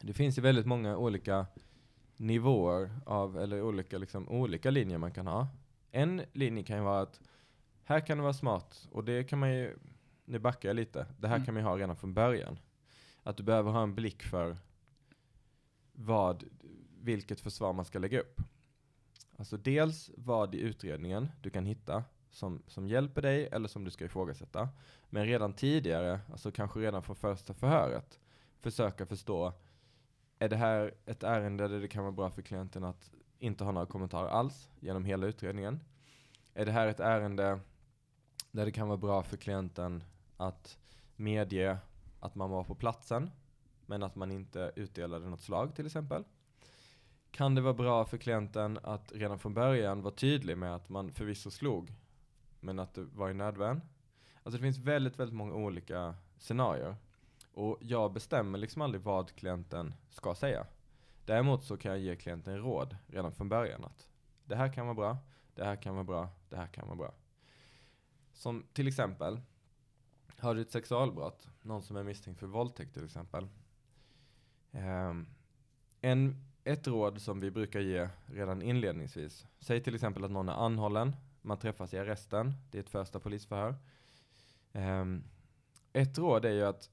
[0.00, 1.46] Det finns ju väldigt många olika
[2.16, 5.48] nivåer av, eller olika, liksom, olika linjer man kan ha.
[5.90, 7.20] En linje kan ju vara att
[7.84, 9.78] här kan det vara smart, och det kan man ju,
[10.24, 11.44] nu backar jag lite, det här Mm.
[11.46, 12.58] kan man ju ha redan från början.
[13.22, 14.56] Att du behöver ha en blick för
[15.92, 16.44] vad,
[17.02, 18.40] vilket försvar man ska lägga upp.
[19.36, 23.90] Alltså dels vad i utredningen du kan hitta som, som hjälper dig eller som du
[23.90, 24.68] ska ifrågasätta.
[25.10, 28.18] Men redan tidigare, alltså kanske redan från första förhöret,
[28.60, 29.52] försöka förstå,
[30.38, 33.72] är det här ett ärende där det kan vara bra för klienten att inte ha
[33.72, 35.80] några kommentarer alls genom hela utredningen?
[36.54, 37.60] Är det här ett ärende
[38.50, 40.04] där det kan vara bra för klienten
[40.36, 40.78] att
[41.16, 41.78] medge
[42.20, 43.30] att man var på platsen,
[43.86, 46.24] men att man inte utdelade något slag till exempel?
[47.30, 51.12] Kan det vara bra för klienten att redan från början vara tydlig med att man
[51.12, 51.92] förvisso slog,
[52.60, 53.80] men att det var i nödvärn?
[54.42, 56.96] Alltså det finns väldigt, väldigt många olika scenarier.
[57.52, 60.66] Och jag bestämmer liksom aldrig vad klienten ska säga.
[61.24, 64.08] Däremot så kan jag ge klienten råd redan från början att
[64.44, 65.18] det här kan vara bra,
[65.54, 67.14] det här kan vara bra, det här kan vara bra.
[68.32, 69.40] Som till exempel,
[70.38, 73.48] har du ett sexualbrott, någon som är misstänkt för våldtäkt till exempel.
[74.72, 75.26] Ehm,
[76.00, 80.64] en, ett råd som vi brukar ge redan inledningsvis, säg till exempel att någon är
[80.64, 83.74] anhållen, man träffas i arresten, det är ett första polisförhör.
[84.72, 85.24] Um,
[85.92, 86.90] ett råd är ju att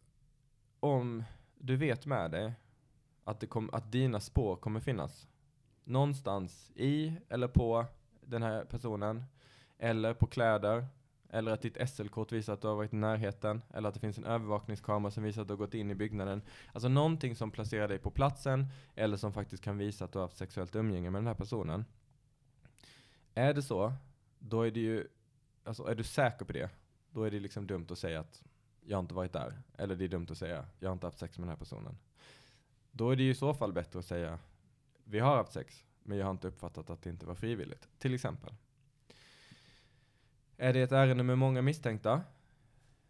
[0.80, 1.24] om
[1.56, 2.54] du vet med dig
[3.24, 5.28] att, det kom, att dina spår kommer finnas
[5.84, 7.86] någonstans i eller på
[8.22, 9.24] den här personen,
[9.78, 10.88] eller på kläder,
[11.30, 14.18] eller att ditt SL-kort visar att du har varit i närheten, eller att det finns
[14.18, 16.42] en övervakningskamera som visar att du har gått in i byggnaden.
[16.74, 20.24] Alltså någonting som placerar dig på platsen, eller som faktiskt kan visa att du har
[20.24, 21.86] haft sexuellt umgänge med den här personen.
[23.34, 23.94] Är det så,
[24.50, 25.08] då är det ju,
[25.64, 26.70] alltså är du säker på det,
[27.12, 28.44] då är det liksom dumt att säga att
[28.82, 29.62] jag har inte varit där.
[29.78, 31.98] Eller det är dumt att säga, jag har inte haft sex med den här personen.
[32.92, 34.40] Då är det ju i så fall bättre att säga,
[35.04, 37.90] vi har haft sex, men jag har inte uppfattat att det inte var frivilligt.
[38.00, 38.54] Till exempel.
[40.58, 42.22] Är det ett ärende med många misstänkta,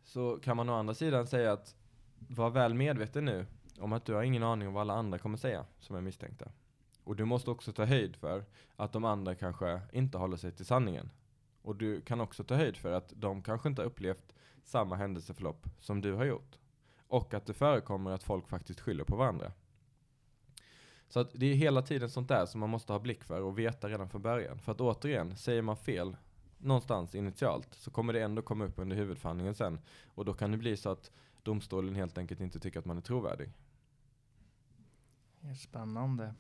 [0.04, 1.76] så kan man å andra sidan säga att
[2.18, 3.46] var väl medveten nu
[3.80, 6.52] om att du har ingen aning om vad alla andra kommer säga som är misstänkta.
[7.04, 8.46] Och du måste också ta höjd för
[8.76, 11.10] att de andra kanske inte håller sig till sanningen.
[11.66, 15.68] Och du kan också ta höjd för att de kanske inte har upplevt samma händelseförlopp
[15.80, 16.58] som du har gjort.
[17.08, 19.52] Och att det förekommer att folk faktiskt skyller på varandra.
[21.08, 23.60] Så att det är hela tiden sånt där som man måste ha blick för och
[23.60, 24.60] veta redan från början.
[24.60, 26.18] För att återigen, säger man fel
[26.58, 29.80] någonstans initialt så kommer det ändå komma upp under huvudförhandlingen sen.
[30.06, 31.12] Och då kan det bli så att
[31.44, 33.52] domstolen helt enkelt inte tycker att man är trovärdig.
[35.40, 36.34] Det är spännande.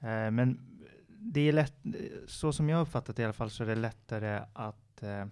[0.00, 0.77] Eh, men
[1.20, 1.74] det är lätt,
[2.26, 5.26] så som jag har uppfattat det i alla fall, så är det lättare att eh,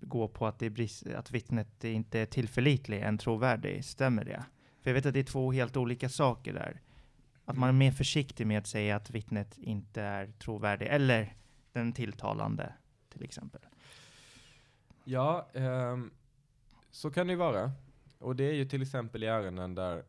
[0.00, 3.84] gå på att, det är brist, att vittnet inte är tillförlitlig än trovärdig.
[3.84, 4.44] Stämmer det?
[4.82, 6.80] För jag vet att det är två helt olika saker där.
[7.44, 11.36] Att man är mer försiktig med att säga att vittnet inte är trovärdig, eller
[11.72, 12.72] den tilltalande
[13.08, 13.60] till exempel.
[15.04, 16.10] Ja, ehm,
[16.90, 17.72] så kan det ju vara.
[18.18, 20.04] Och det är ju till exempel i ärenden där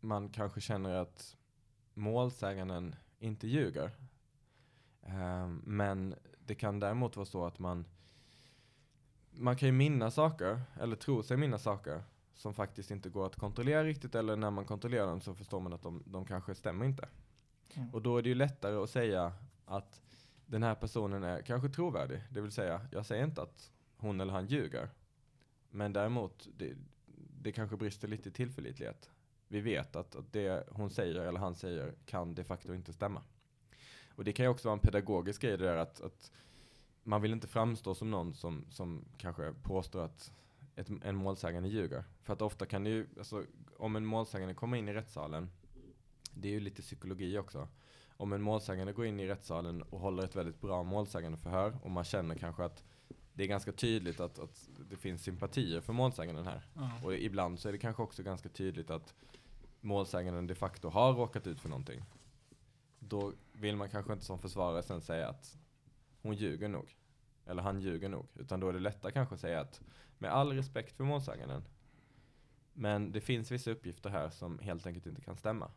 [0.00, 1.36] man kanske känner att
[1.94, 3.90] målsäganden inte ljuger.
[5.02, 6.14] Ehm, men
[6.46, 7.84] det kan däremot vara så att man
[9.30, 12.02] man kan ju minnas saker, eller tro sig minnas saker,
[12.34, 15.72] som faktiskt inte går att kontrollera riktigt eller när man kontrollerar dem så förstår man
[15.72, 17.08] att de, de kanske stämmer inte.
[17.74, 17.94] Mm.
[17.94, 19.32] Och då är det ju lättare att säga
[19.64, 20.02] att
[20.46, 22.22] den här personen är kanske trovärdig.
[22.30, 24.88] Det vill säga, jag säger inte att hon eller han ljuger.
[25.70, 26.74] Men däremot, det,
[27.42, 29.10] det kanske brister lite i tillförlitlighet.
[29.48, 33.22] Vi vet att, att det hon säger eller han säger kan de facto inte stämma.
[34.14, 36.32] Och det kan ju också vara en pedagogisk grej det där att, att
[37.02, 40.32] man vill inte framstå som någon som, som kanske påstår att
[40.76, 42.04] ett, en målsägande ljuger.
[42.22, 43.44] För att ofta kan det ju, alltså,
[43.76, 45.50] om en målsägande kommer in i rättssalen,
[46.34, 47.68] det är ju lite psykologi också.
[48.16, 51.90] Om en målsägande går in i rättssalen och håller ett väldigt bra målsägande förhör och
[51.90, 52.84] man känner kanske att
[53.32, 56.62] det är ganska tydligt att, att det finns sympatier för målsäganden här.
[56.74, 56.90] Ja.
[57.04, 59.14] Och ibland så är det kanske också ganska tydligt att
[59.80, 62.04] målsäganden de facto har råkat ut för någonting.
[62.98, 65.58] Då vill man kanske inte som försvarare sen säga att
[66.22, 66.96] hon ljuger nog.
[67.46, 68.26] Eller han ljuger nog.
[68.34, 69.80] Utan då är det lättare kanske att säga att
[70.18, 71.62] med all respekt för målsäganden.
[72.72, 75.70] Men det finns vissa uppgifter här som helt enkelt inte kan stämma.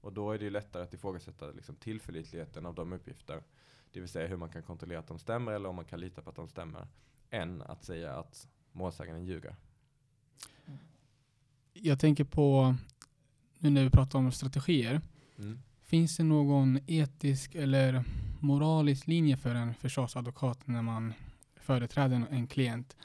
[0.00, 3.42] Och då är det ju lättare att ifrågasätta liksom tillförlitligheten av de uppgifter.
[3.92, 6.22] Det vill säga hur man kan kontrollera att de stämmer eller om man kan lita
[6.22, 6.88] på att de stämmer.
[7.30, 9.56] Än att säga att målsäganden ljuger.
[11.72, 12.74] Jag tänker på,
[13.58, 15.00] nu när vi pratar om strategier,
[15.38, 15.58] Mm.
[15.84, 18.04] finns det någon etisk eller
[18.40, 21.14] moralisk linje för en försvarsadvokat när man
[21.56, 22.96] företräder en- en klient?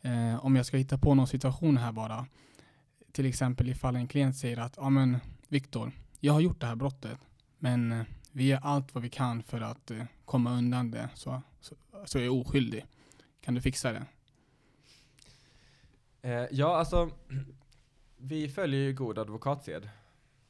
[0.00, 2.26] Eh, om jag ska hitta på någon situation här bara,
[3.12, 5.18] till exempel ifall en klient säger att ja men
[5.48, 7.18] Viktor, jag har gjort det här brottet,
[7.58, 11.42] men eh, vi gör allt vad vi kan för att eh, komma undan det, så,
[11.60, 12.84] så, så jag är oskyldig.
[13.40, 14.04] Kan du fixa det?
[16.22, 17.10] Eh, ja, alltså
[18.24, 19.88] vi följer ju god advokatsed.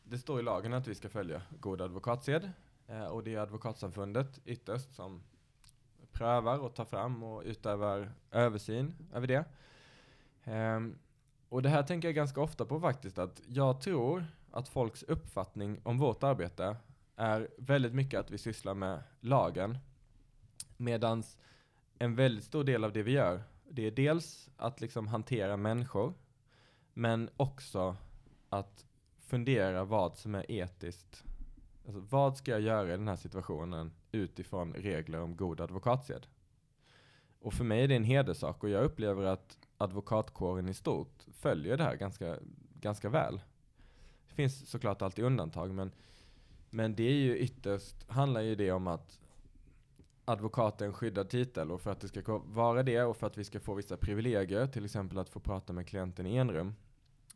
[0.05, 2.51] Det står i lagen att vi ska följa god advokatsed.
[2.87, 5.23] Eh, och det är advokatsamfundet ytterst som
[6.13, 9.45] prövar och tar fram och utövar översyn över det.
[10.45, 10.99] Um,
[11.49, 15.81] och det här tänker jag ganska ofta på faktiskt, att jag tror att folks uppfattning
[15.83, 16.77] om vårt arbete
[17.17, 19.79] är väldigt mycket att vi sysslar med lagen.
[20.77, 21.39] Medans
[21.99, 26.15] en väldigt stor del av det vi gör, det är dels att liksom hantera människor,
[26.95, 27.97] men också
[28.49, 28.87] att
[29.21, 31.25] fundera vad som är etiskt.
[31.87, 36.27] Alltså, vad ska jag göra i den här situationen utifrån regler om god advokatsed?
[37.41, 41.77] Och för mig är det en hederssak och jag upplever att advokatkåren i stort följer
[41.77, 42.39] det här ganska,
[42.75, 43.41] ganska väl.
[44.29, 45.93] Det finns såklart alltid undantag, men,
[46.71, 49.19] men det är ju ytterst, handlar ju det om att
[50.25, 53.39] advokat är en skyddad titel och för att det ska vara det och för att
[53.39, 56.75] vi ska få vissa privilegier, till exempel att få prata med klienten i enrum,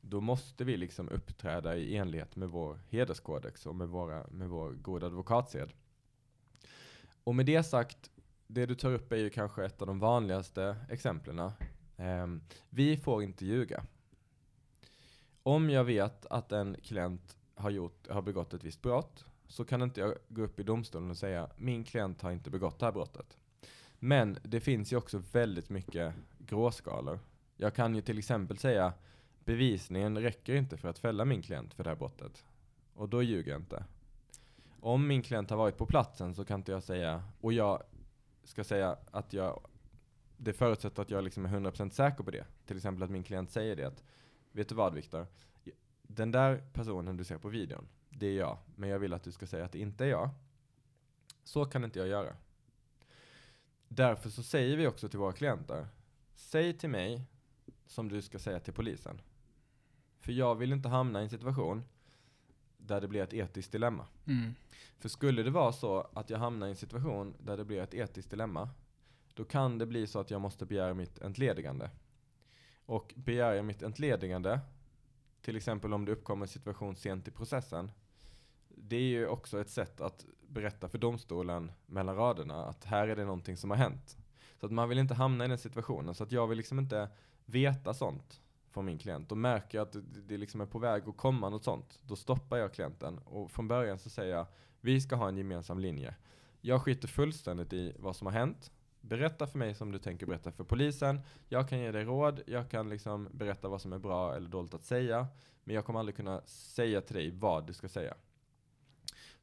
[0.01, 4.71] då måste vi liksom uppträda i enlighet med vår hederskodex och med, våra, med vår
[4.71, 5.73] goda advokatsed.
[7.25, 8.11] Och med det sagt,
[8.47, 11.51] det du tar upp är ju kanske ett av de vanligaste exemplen.
[11.97, 13.85] Ehm, vi får inte ljuga.
[15.43, 19.83] Om jag vet att en klient har, gjort, har begått ett visst brott, så kan
[19.83, 22.93] inte jag gå upp i domstolen och säga min klient har inte begått det här
[22.93, 23.39] brottet.
[23.99, 27.19] Men det finns ju också väldigt mycket gråskalor.
[27.57, 28.93] Jag kan ju till exempel säga
[29.45, 32.45] bevisningen räcker inte för att fälla min klient för det här brottet.
[32.95, 33.85] Och då ljuger jag inte.
[34.81, 37.83] Om min klient har varit på platsen så kan inte jag säga, och jag
[38.45, 39.61] ska säga att jag,
[40.37, 42.45] det förutsätter att jag liksom är 100% säker på det.
[42.67, 44.03] Till exempel att min klient säger det att,
[44.53, 45.27] vet du vad Viktor?
[46.03, 48.59] Den där personen du ser på videon, det är jag.
[48.77, 50.31] Men jag vill att du ska säga att det inte är jag.
[51.45, 52.37] Så kan inte jag göra.
[53.89, 55.89] Därför så säger vi också till våra klienter,
[56.35, 57.23] säg till mig
[57.87, 59.21] som du ska säga till polisen.
[60.21, 61.85] För jag vill inte hamna i en situation
[62.77, 64.07] där det blir ett etiskt dilemma.
[64.27, 64.55] Mm.
[64.99, 67.95] För skulle det vara så att jag hamnar i en situation där det blir ett
[67.95, 68.69] etiskt dilemma,
[69.35, 71.91] då kan det bli så att jag måste begära mitt entledigande.
[72.87, 74.61] Och begär jag mitt entledigande,
[75.43, 77.91] till exempel om det uppkommer en situation sent i processen,
[78.77, 83.17] det är ju också ett sätt att berätta för domstolen mellan raderna att här är
[83.17, 84.17] det någonting som har hänt.
[84.61, 86.15] Så att man vill inte hamna i den situationen.
[86.15, 87.09] Så att jag vill liksom inte
[87.45, 89.33] veta sånt från min klient.
[89.33, 92.17] Och märker jag att det, det liksom är på väg att komma något sånt, då
[92.17, 93.19] stoppar jag klienten.
[93.19, 94.47] Och från början så säger jag,
[94.81, 96.15] vi ska ha en gemensam linje.
[96.61, 98.71] Jag skiter fullständigt i vad som har hänt.
[99.01, 101.21] Berätta för mig som du tänker berätta för polisen.
[101.49, 104.75] Jag kan ge dig råd, jag kan liksom berätta vad som är bra eller dåligt
[104.75, 105.27] att säga.
[105.65, 108.15] Men jag kommer aldrig kunna säga till dig vad du ska säga.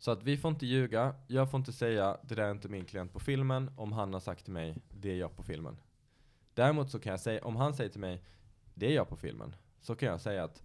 [0.04, 2.86] Så att vi får inte ljuga, jag får inte säga det där är inte min
[2.86, 5.78] klient på filmen om han har sagt till mig det är jag på filmen.
[6.54, 8.24] Däremot så kan jag säga, om han säger till mig
[8.74, 10.64] det är jag på filmen, så kan jag säga att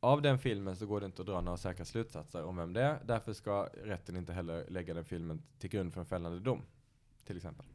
[0.00, 2.82] av den filmen så går det inte att dra några säkra slutsatser om vem det
[2.82, 2.98] är.
[3.04, 6.62] Därför ska rätten inte heller lägga den filmen till grund för en fällande dom.
[7.24, 7.66] Till exempel.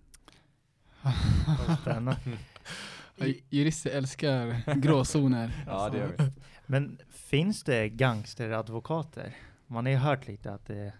[3.49, 5.63] Jurister älskar gråzoner.
[5.67, 6.32] Ja, det gör vi.
[6.65, 9.36] Men finns det gangsteradvokater?
[9.71, 10.93] Man har ju hört lite att det,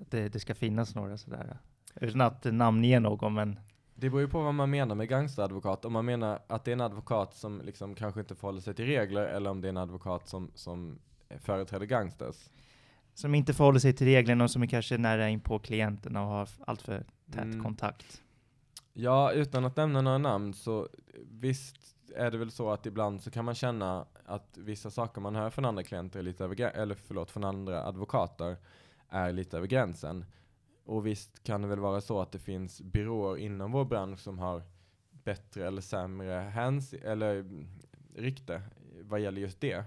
[0.00, 1.58] att det, det ska finnas några sådär.
[2.00, 3.60] Utan att namnge någon, men
[3.94, 5.84] Det beror ju på vad man menar med gangsteradvokat.
[5.84, 8.86] Om man menar att det är en advokat som liksom kanske inte förhåller sig till
[8.86, 10.98] regler, eller om det är en advokat som, som
[11.40, 12.36] företräder gangsters.
[13.14, 16.28] som inte förhåller sig till reglerna och som är kanske nära in på klienterna och
[16.28, 17.62] har allt för tät Mm.
[17.62, 18.22] kontakt.
[18.92, 20.88] Ja, utan att nämna några namn så
[21.30, 25.36] visst är det väl så att ibland så kan man känna att vissa saker man
[25.36, 28.56] hör från andra klienter är lite över, eller förlåt, från andra advokater
[29.08, 30.24] är lite över gränsen.
[30.84, 34.38] Och visst kan det väl vara så att det finns byråer inom vår bransch som
[34.38, 34.62] har
[35.10, 37.64] bättre eller sämre hands eller
[38.14, 38.62] rykte
[39.02, 39.84] vad gäller just det.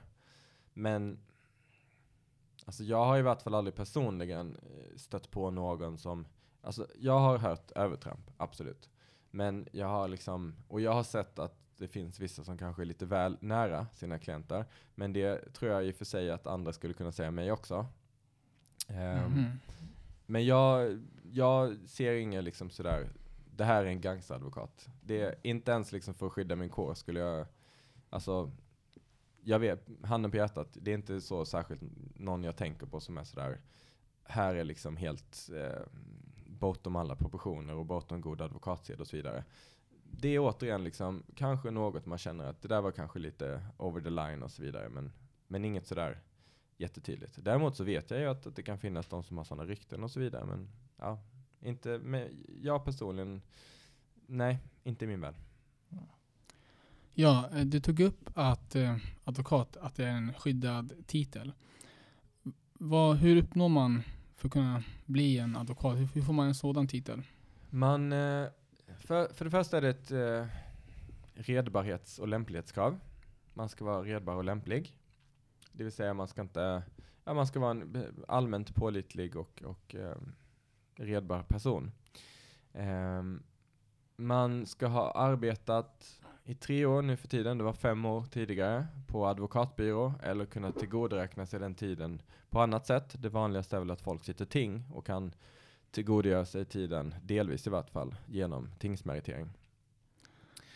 [0.74, 1.20] Men
[2.66, 6.26] alltså jag har i vart fall aldrig personligen eh, stött på någon som
[6.64, 8.90] Alltså jag har hört övertramp, absolut.
[9.32, 12.86] Men jag har liksom, och jag har sett att det finns vissa som kanske är
[12.86, 14.66] lite väl nära sina klienter.
[14.96, 17.86] Men det tror jag i och för sig att andra skulle kunna säga mig också.
[18.88, 19.46] Ehm, Mhm.
[20.26, 23.10] Men jag, jag ser inget liksom sådär,
[23.56, 24.90] det här är en gangsteradvokat.
[25.02, 27.48] Det är inte ens liksom för att skydda min kår skulle jag,
[28.10, 28.52] alltså,
[29.44, 31.82] jag vet, handen på hjärtat, det är inte så särskilt
[32.16, 33.62] någon jag tänker på som är sådär,
[34.24, 35.82] här är liksom helt eh,
[36.46, 39.44] bortom alla proportioner och bortom god advokatsed och så vidare.
[40.18, 44.02] Det är återigen liksom, kanske något man känner att det där var kanske lite over
[44.02, 45.12] the line och så vidare, men,
[45.48, 46.22] men inget sådär
[46.78, 47.38] jättetydligt.
[47.42, 50.04] Däremot så vet jag ju att, att det kan finnas de som har sådana rykten
[50.04, 51.20] och så vidare, men ja,
[51.60, 53.42] inte, men jag personligen,
[54.28, 55.36] nej, inte i min värld.
[57.14, 61.54] Ja, eh, du tog upp att eh, advokat, att det är en skyddad titel.
[62.74, 64.04] Vad, hur uppnår man
[64.36, 65.98] för att kunna bli en advokat?
[65.98, 67.22] Hur, hur får man en sådan titel?
[67.70, 68.48] Man, eh,
[69.00, 70.46] för, för det första är det ett eh,
[71.34, 73.00] redbarhets och lämplighetskrav.
[73.54, 74.98] Man ska vara redbar och lämplig.
[75.72, 76.84] Det vill säga man ska inte,
[77.24, 80.16] ja man ska vara en eh, allmänt pålitlig och, och eh,
[80.96, 81.92] redbar person.
[82.74, 83.24] Eh,
[84.16, 88.88] man ska ha arbetat i tre år nu för tiden, det var fem år tidigare,
[89.08, 93.16] på advokatbyrå eller kunna tillgodoräkna sig den tiden på annat sätt.
[93.20, 95.34] Det vanligaste är väl att folk sitter ting och kan
[95.94, 99.50] tillgodogöra sig tiden, delvis i vart fall, genom tingsmeritering.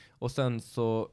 [0.10, 1.10] Och sen så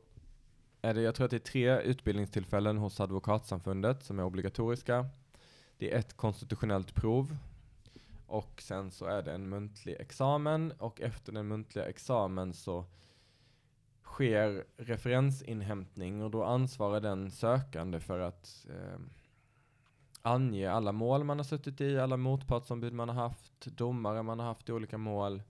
[0.82, 5.06] är det, jag tror att det är tre utbildningstillfällen hos Advokatsamfundet som är obligatoriska.
[5.78, 7.36] Det är ett konstitutionellt prov
[8.26, 12.84] och sen så är det en muntlig examen och efter den muntliga examen så
[14.02, 18.98] sker referensinhämtning och då ansvarar den sökande för att eh,
[20.26, 24.46] ange alla mål man har suttit i, alla motpartsombud man har haft, domare man har
[24.46, 25.42] haft i olika mål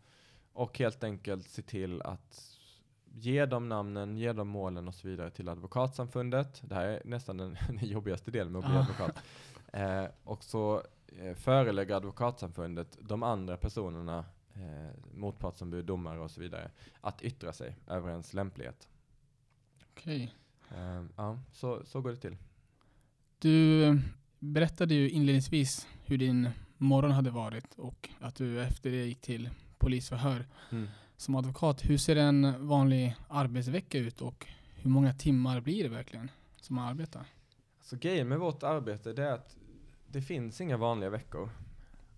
[0.53, 2.59] och helt enkelt se till att
[3.05, 6.63] ge de namnen, ge de målen och så vidare till Advokatsamfundet.
[6.65, 9.23] Det här är nästan den, den jobbigaste delen med att bli advokat.
[9.73, 16.71] Eh, och så eh, förelägger Advokatsamfundet de andra personerna, eh, motpartsombud, domare och så vidare,
[17.01, 18.89] att yttra sig över ens lämplighet.
[19.91, 20.35] Okej.
[20.71, 22.37] Eh, ja, så, så går det till.
[23.39, 23.99] Du
[24.39, 29.51] berättade ju inledningsvis hur din morgon hade varit och att du efter det gick till
[29.79, 30.47] polisförhör.
[31.17, 36.31] Som advokat, hur ser en vanlig arbetsvecka ut och hur många timmar blir det verkligen
[36.57, 37.27] som man arbetar?
[37.83, 39.57] Så grejen med vårt arbete det är att
[40.07, 41.51] det finns inga vanliga veckor.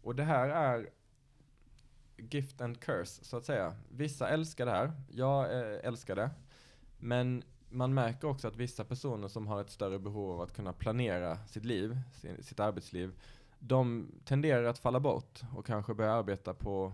[0.03, 0.89] Och det här är
[2.17, 3.77] gift and curse så att säga.
[3.91, 6.31] Vissa älskar det här, jag eh, älskar det.
[6.99, 7.43] Men
[7.77, 11.39] man märker också att vissa personer som har ett större behov av att kunna planera
[11.47, 13.13] sitt liv, sin, sitt arbetsliv,
[13.59, 16.93] de tenderar att falla bort och kanske börja arbeta på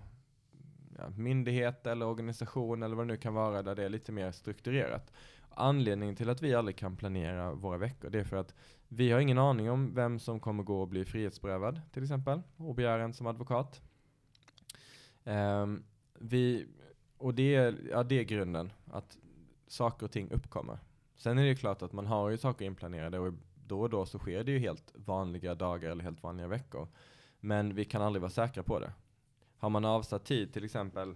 [0.99, 4.33] ja, myndighet eller organisation eller vad det nu kan vara där det är lite mer
[4.33, 5.13] strukturerat.
[5.51, 8.55] Anledningen till att vi aldrig kan planera våra veckor det är för att
[8.89, 12.75] vi har ingen aning om vem som kommer gå och bli frihetsberövad till exempel och
[12.75, 13.81] begära en som advokat.
[15.25, 15.85] Um,
[16.19, 16.67] vi,
[17.19, 19.19] och det är, ja, det är grunden, att
[19.73, 20.79] saker och ting uppkommer.
[21.17, 23.33] Sen är det ju klart att man har ju saker inplanerade och
[23.67, 26.89] då och då så sker det ju helt vanliga dagar eller helt vanliga veckor.
[27.41, 28.93] Men vi kan aldrig vara säkra på det.
[29.59, 31.15] Har man avsatt tid till exempel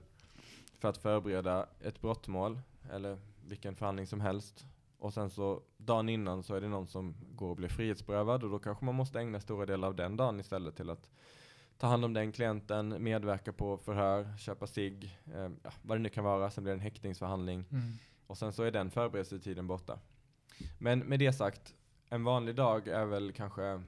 [0.79, 4.65] för att förbereda ett brottmål eller vilken förhandling som helst
[4.99, 8.51] och sen så dagen innan så är det någon som går och blir frihetsberövad och
[8.51, 11.11] då kanske man måste ägna stora delar av den dagen istället till att
[11.79, 16.09] ta hand om den klienten, medverka på förhör, köpa sig, eh, ja, vad det nu
[16.09, 17.93] kan vara, sen blir det en häktningsförhandling mm
[18.27, 19.99] och sen så är den förberedelsetiden borta.
[20.79, 21.74] Men med det sagt,
[22.09, 23.83] en vanlig dag är väl kanske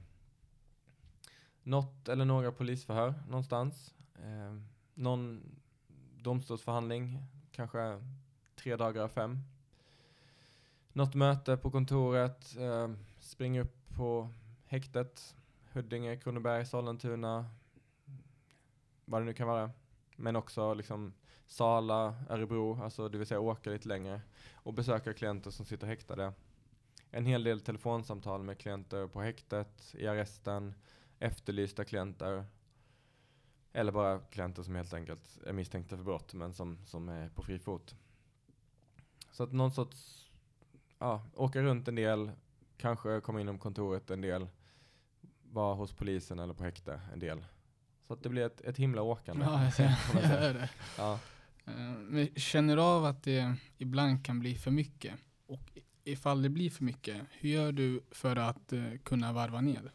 [1.63, 3.93] något eller några polisförhör någonstans.
[4.15, 4.61] Eh,
[4.93, 5.41] någon
[6.17, 8.03] domstolsförhandling, kanske
[8.55, 9.39] tre dagar av fem.
[10.93, 14.29] något möte på kontoret, eh, springa upp på
[14.65, 15.35] häktet,
[15.73, 17.49] Huddinge, Kronoberg, Sollentuna,
[19.05, 19.71] vad det nu kan vara.
[20.19, 21.13] Men också liksom
[21.47, 24.21] Sala, Örebro, alltså det vill säga åka lite längre
[24.53, 26.33] och besöka klienter som sitter häktade.
[27.11, 30.73] En hel del telefonsamtal med klienter på häktet, i arresten,
[31.19, 32.45] efterlysta klienter.
[33.73, 37.41] Eller bara klienter som helt enkelt är misstänkta för brott men som, som är på
[37.41, 37.95] fri fot.
[39.31, 40.31] Så att någon sorts,
[40.97, 42.31] ja, åka runt en del,
[42.77, 44.47] kanske komma inom kontoret en del,
[45.43, 47.43] vara hos polisen eller på häkte en del.
[48.09, 49.45] Så att det blir ett, ett himla åkande.
[49.45, 49.83] Ja, jag ser,
[50.13, 50.69] jag hör det.
[50.97, 51.19] Ja.
[51.65, 55.13] Eh, Men känner du av att det ibland kan bli för mycket?
[55.47, 59.91] Och ifall det blir för mycket, hur gör du för att eh, kunna varva ner?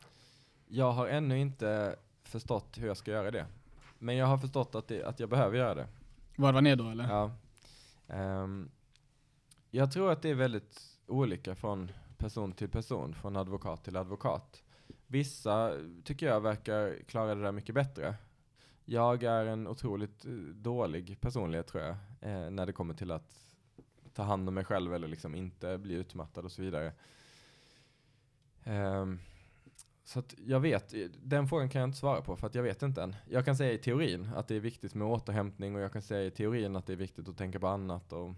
[0.66, 3.46] Jag har ännu inte förstått hur jag ska göra det.
[3.98, 5.88] Men jag har förstått att, det, att jag behöver göra det.
[6.36, 7.08] Varva ner då eller?
[7.08, 7.30] Ja.
[8.08, 8.70] Ehm,
[9.70, 14.62] jag tror att det är väldigt olika från person till person, från advokat till advokat.
[15.14, 15.72] Vissa
[16.04, 18.14] tycker jag verkar klara det där mycket bättre.
[18.84, 23.54] Jag är en otroligt eh, dålig personlighet tror jag, eh, när det kommer till att
[24.14, 26.92] ta hand om mig själv eller liksom inte bli utmattad och så vidare.
[28.64, 29.18] Ehm,
[30.04, 32.62] så att jag vet, eh, den frågan kan jag inte svara på för att jag
[32.62, 33.16] vet inte än.
[33.30, 36.26] Jag kan säga i teorin att det är viktigt med återhämtning och jag kan säga
[36.26, 38.12] i teorin att det är viktigt att tänka på annat.
[38.12, 38.34] Och,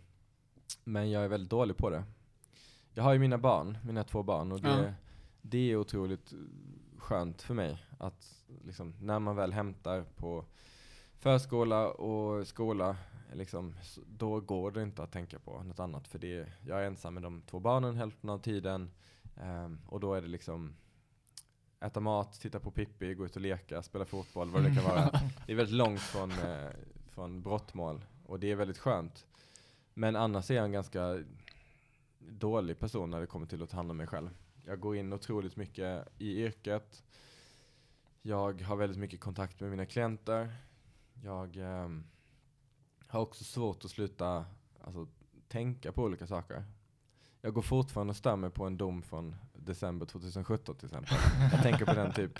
[0.84, 2.04] men jag är väldigt dålig på det.
[2.94, 5.05] Jag har ju mina barn, mina två barn och det, Ja
[5.50, 6.32] det är otroligt
[6.98, 10.44] skönt för mig att liksom, när man väl hämtar på
[11.18, 12.96] förskola och skola,
[13.34, 13.74] liksom,
[14.06, 16.08] då går det inte att tänka på något annat.
[16.08, 18.90] För det, jag är ensam med de två barnen hälften av tiden
[19.36, 20.76] ehm, och då är det liksom
[21.80, 25.10] äta mat, titta på Pippi, gå ut och leka, spela fotboll, vad det kan vara.
[25.46, 26.70] Det är väldigt långt från, eh,
[27.10, 29.26] från brottmål och det är väldigt skönt.
[29.94, 31.24] Men annars är jag en ganska
[32.18, 34.30] dålig person när det kommer till att ta hand om mig själv.
[34.66, 37.04] Jag går in otroligt mycket i yrket.
[38.22, 40.56] Jag har väldigt mycket kontakt med mina klienter.
[41.22, 42.04] Jag ehm,
[43.08, 44.44] har också svårt att sluta
[44.84, 45.06] alltså,
[45.48, 46.64] tänka på olika saker.
[47.40, 51.16] Jag går fortfarande och mig på en dom från december 2017 till exempel.
[51.52, 52.38] Jag tänker på den typ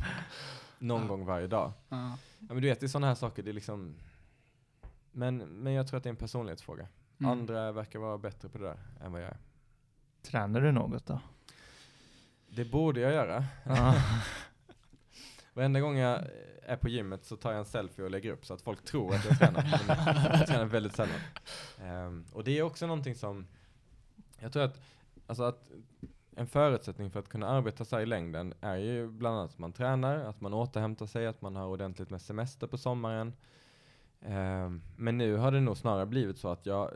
[0.79, 1.72] någon gång varje dag.
[1.89, 2.18] Ja.
[2.39, 3.95] Ja, men du vet, det är sådana här saker, det är liksom
[5.16, 6.89] men, men jag tror att det är en personlighetsfråga.
[7.18, 7.33] Mm.
[7.33, 9.39] Andra verkar vara bättre på det där än vad jag är.
[10.22, 11.20] Tränar du något då?
[12.57, 13.45] Det borde jag göra.
[15.55, 16.25] Varenda gång jag
[16.63, 19.15] är på gymmet så tar jag en selfie och lägger upp så att folk tror
[19.15, 19.65] att jag tränar.
[20.39, 21.21] Jag tränar väldigt sällan.
[21.83, 23.47] Ehm, och det är också någonting som,
[24.39, 24.81] jag tror att,
[25.27, 25.69] alltså att
[26.37, 29.73] en förutsättning för att kunna arbeta sig i längden är ju bland annat att man
[29.73, 33.33] tränar, att man återhämtar sig, att man har ordentligt med semester på sommaren.
[34.21, 36.91] Ehm, men nu har det nog snarare blivit så att jag,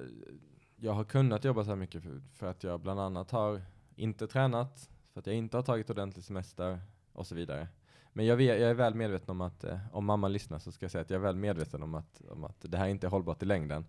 [0.77, 3.63] jag har kunnat jobba så här mycket för, för att jag bland annat har
[3.97, 6.81] inte tränat, för att jag inte har tagit ordentlig semester
[7.13, 7.69] och så vidare.
[8.13, 10.85] Men jag, vet, jag är väl medveten om att, eh, om mamma lyssnar så ska
[10.85, 13.11] jag säga att jag är väl medveten om att, om att det här inte är
[13.11, 13.85] hållbart i längden.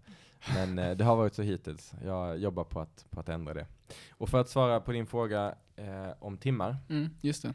[0.55, 1.93] Men eh, det har varit så hittills.
[2.05, 3.67] Jag jobbar på att, på att ändra det.
[4.11, 6.77] Och för att svara på din fråga eh, om timmar.
[6.89, 7.53] Mm, just det.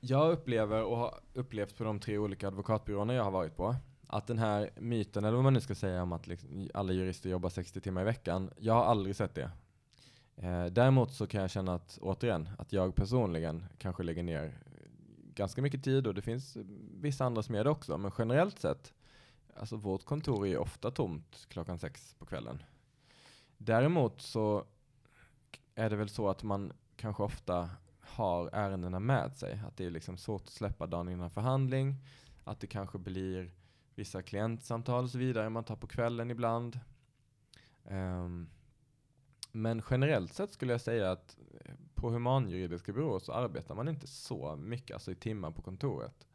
[0.00, 4.26] Jag upplever och har upplevt på de tre olika advokatbyråerna jag har varit på att
[4.26, 7.48] den här myten, eller vad man nu ska säga om att liksom alla jurister jobbar
[7.48, 9.50] 60 timmar i veckan, jag har aldrig sett det.
[10.36, 14.58] Eh, däremot så kan jag känna att, återigen, att jag personligen kanske lägger ner
[15.34, 16.56] ganska mycket tid och det finns
[17.00, 18.94] vissa andra som gör det också, men generellt sett,
[19.54, 22.62] alltså vårt kontor är ju ofta tomt klockan sex på kvällen.
[23.58, 24.64] Däremot så
[25.74, 27.70] är det väl så att man kanske ofta
[28.00, 29.60] har ärendena med sig.
[29.66, 31.94] Att det är liksom svårt att släppa dagen innan förhandling.
[32.44, 33.50] Att det kanske blir
[33.94, 36.80] vissa klientsamtal och så vidare man tar på kvällen ibland.
[37.84, 38.48] Um,
[39.56, 44.06] men generellt sett skulle jag säga att eh, på humanjuridiska byråer så arbetar man inte
[44.06, 46.26] så mycket, alltså i timmar på kontoret.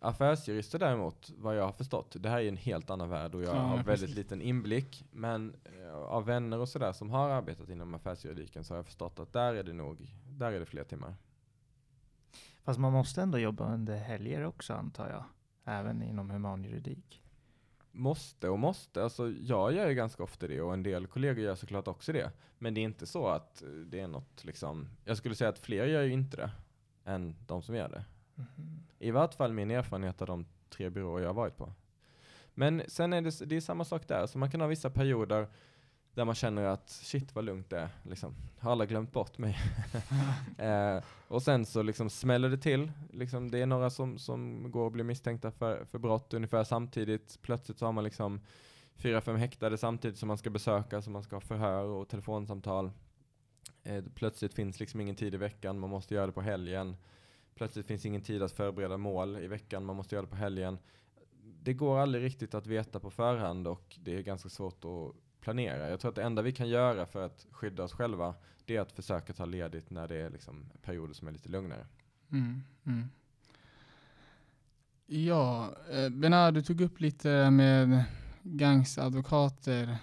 [0.00, 3.56] Affärsjurister däremot, vad jag har förstått, det här är en helt annan värld och jag
[3.56, 4.02] Ja, har precis.
[4.02, 5.04] väldigt liten inblick.
[5.10, 9.18] Men eh, av vänner och sådär som har arbetat inom affärsjuridiken så har jag förstått
[9.20, 11.14] att där är det nog, där är det fler timmar.
[12.64, 15.24] Fast man måste ändå jobba under helger också antar jag.
[15.64, 17.22] Även inom humanjuridik.
[17.98, 21.54] Måste och måste, alltså jag gör ju ganska ofta det och en del kollegor gör
[21.54, 22.30] såklart också det.
[22.58, 25.86] Men det är inte så att det är något liksom, jag skulle säga att fler
[25.86, 26.50] gör ju inte det
[27.04, 28.04] än de som gör det.
[28.34, 28.86] Mhm.
[28.98, 31.72] I vart fall min erfarenhet av de tre byråer jag har varit på.
[32.54, 35.48] Men sen är det, det är samma sak där, så man kan ha vissa perioder
[36.18, 38.34] där man känner att shit vad lugnt det är, liksom.
[38.58, 39.58] Har alla glömt bort mig?
[40.58, 44.84] eh, och sen så liksom smäller det till, liksom, det är några som, som går
[44.84, 47.38] och blir misstänkta för, för brott ungefär samtidigt.
[47.42, 48.40] Plötsligt så har man liksom
[48.96, 52.90] fyra, fem häktade samtidigt som man ska besöka, som man ska ha förhör och telefonsamtal.
[53.82, 56.96] Eh, plötsligt finns liksom ingen tid i veckan, man måste göra det på helgen.
[57.54, 60.78] Plötsligt finns ingen tid att förbereda mål i veckan, man måste göra det på helgen.
[61.62, 65.90] Det går aldrig riktigt att veta på förhand och det är ganska svårt att planera.
[65.90, 68.34] Jag tror att det enda vi kan göra för att skydda oss själva,
[68.64, 71.86] det är att försöka ta ledigt när det är liksom perioder som är lite lugnare.
[72.32, 73.08] Mm, mm.
[75.06, 78.04] Ja, eh, Benar, du tog upp lite med
[78.42, 79.98] gangsadvokater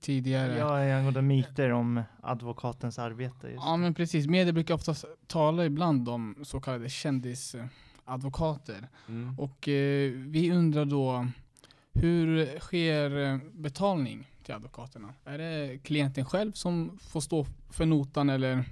[0.00, 0.58] tidigare.
[0.58, 3.48] Ja, angående myter om advokatens arbete.
[3.48, 3.64] Just.
[3.64, 4.26] Ja, men precis.
[4.26, 8.88] Media brukar oftast tala ibland om så kallade kändisadvokater.
[9.08, 9.38] Mm.
[9.38, 11.26] Och eh, vi undrar då,
[11.92, 15.14] hur sker betalning till advokaterna?
[15.24, 18.64] Är det klienten själv som får stå för notan eller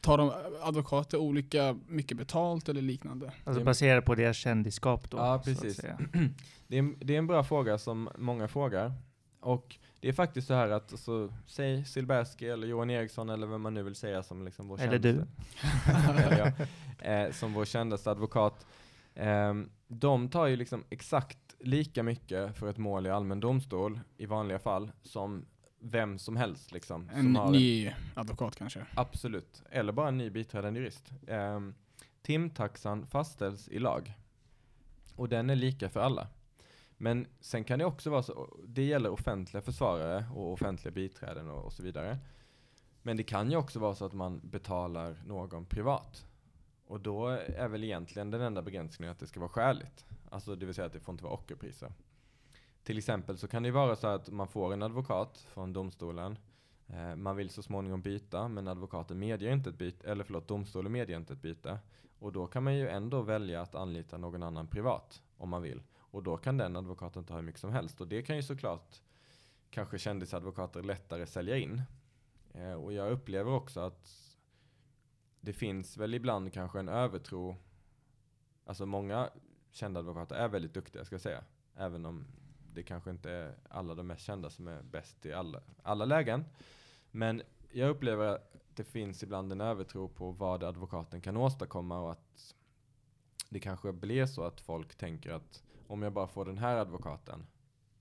[0.00, 0.32] tar de
[0.62, 3.32] advokater olika mycket betalt eller liknande?
[3.44, 5.16] Alltså baserat på deras kändisskap då.
[5.16, 5.80] Ja, precis.
[6.66, 8.92] Det är, en, det är en bra fråga som många frågar.
[9.40, 13.62] Och det är faktiskt så här att, alltså, säg Silbersky eller Johan Eriksson eller vem
[13.62, 15.26] man nu vill säga som liksom vår Eller kändaste-
[16.22, 16.38] eller
[17.02, 18.66] jag, eh, som vår kändaste advokat.
[19.14, 24.26] Ehm, de tar ju liksom exakt lika mycket för ett mål i allmän domstol i
[24.26, 25.46] vanliga fall som
[25.78, 26.72] vem som helst.
[26.72, 28.86] Liksom, En som har ny advokat kanske?
[28.94, 29.62] Absolut.
[29.70, 31.12] Eller bara en ny biträdande jurist.
[31.28, 31.74] Um,
[32.22, 34.12] timtaxan fastställs i lag.
[35.16, 36.28] Och den är lika för alla.
[36.96, 41.64] Men sen kan det också vara så, det gäller offentliga försvarare och offentliga biträden och,
[41.64, 42.18] och så vidare.
[43.02, 46.26] Men det kan ju också vara så att man betalar någon privat.
[46.86, 50.04] Och då är väl egentligen den enda begränsningen att det ska vara skäligt.
[50.30, 51.92] Alltså det vill säga att det får inte vara ockerpriser.
[52.82, 56.38] Till exempel så kan det ju vara så att man får en advokat från domstolen
[56.86, 60.92] eh, Man vill så småningom byta, men advokaten medger inte ett byte, eller förlåt, domstolen
[60.92, 61.78] medger inte ett byte.
[62.18, 65.82] Och då kan man ju ändå välja att anlita någon annan privat, om man vill.
[65.98, 68.00] Och då kan den advokaten ta hur mycket som helst.
[68.00, 69.00] Och det kan ju såklart
[69.70, 71.82] kanske kändisadvokater lättare sälja in.
[72.54, 74.33] Eh, och jag upplever också att
[75.44, 77.56] det finns väl ibland kanske en övertro.
[78.64, 79.30] Alltså många
[79.70, 81.44] kända advokater är väldigt duktiga, ska jag säga.
[81.76, 82.26] Även om
[82.72, 86.44] det kanske inte är alla de mest kända som är bäst i alla, alla lägen.
[87.10, 87.42] Men
[87.72, 92.54] jag upplever att det finns ibland en övertro på vad advokaten kan åstadkomma och att
[93.48, 97.46] det kanske blir så att folk tänker att om jag bara får den här advokaten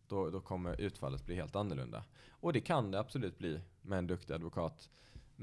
[0.07, 2.03] då, då kommer utfallet bli helt annorlunda.
[2.29, 4.89] Och det kan det absolut bli med en duktig advokat.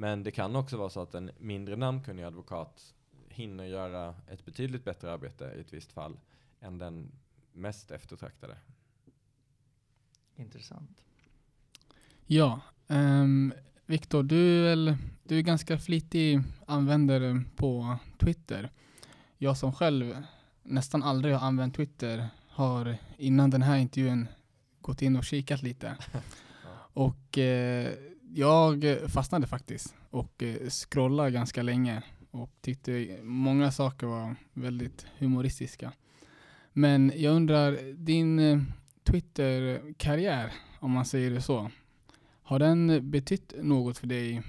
[0.01, 2.95] Men det kan också vara så att en mindre namnkunnig advokat
[3.29, 6.21] hinner göra ett betydligt bättre arbete i ett visst fall
[6.61, 7.13] än den
[7.53, 8.57] mest eftertraktade.
[10.37, 11.03] Intressant.
[12.27, 13.53] Ja, um,
[13.87, 18.71] Viktor, du, är väl- du är ganska flitig användare på Twitter.
[19.39, 20.17] Jag som själv
[20.63, 24.29] nästan aldrig har använt Twitter har innan den här intervjun
[24.81, 25.97] gått in och kikat lite.
[26.93, 34.37] Och eh, jag fastnade faktiskt och eh, scrollade ganska länge och tyckte många saker var
[34.53, 35.93] väldigt humoristiska.
[36.73, 38.63] Men jag undrar, din eh,
[39.05, 41.71] Twitter-karriär, om man säger det så,
[42.43, 44.43] har den betytt något för dig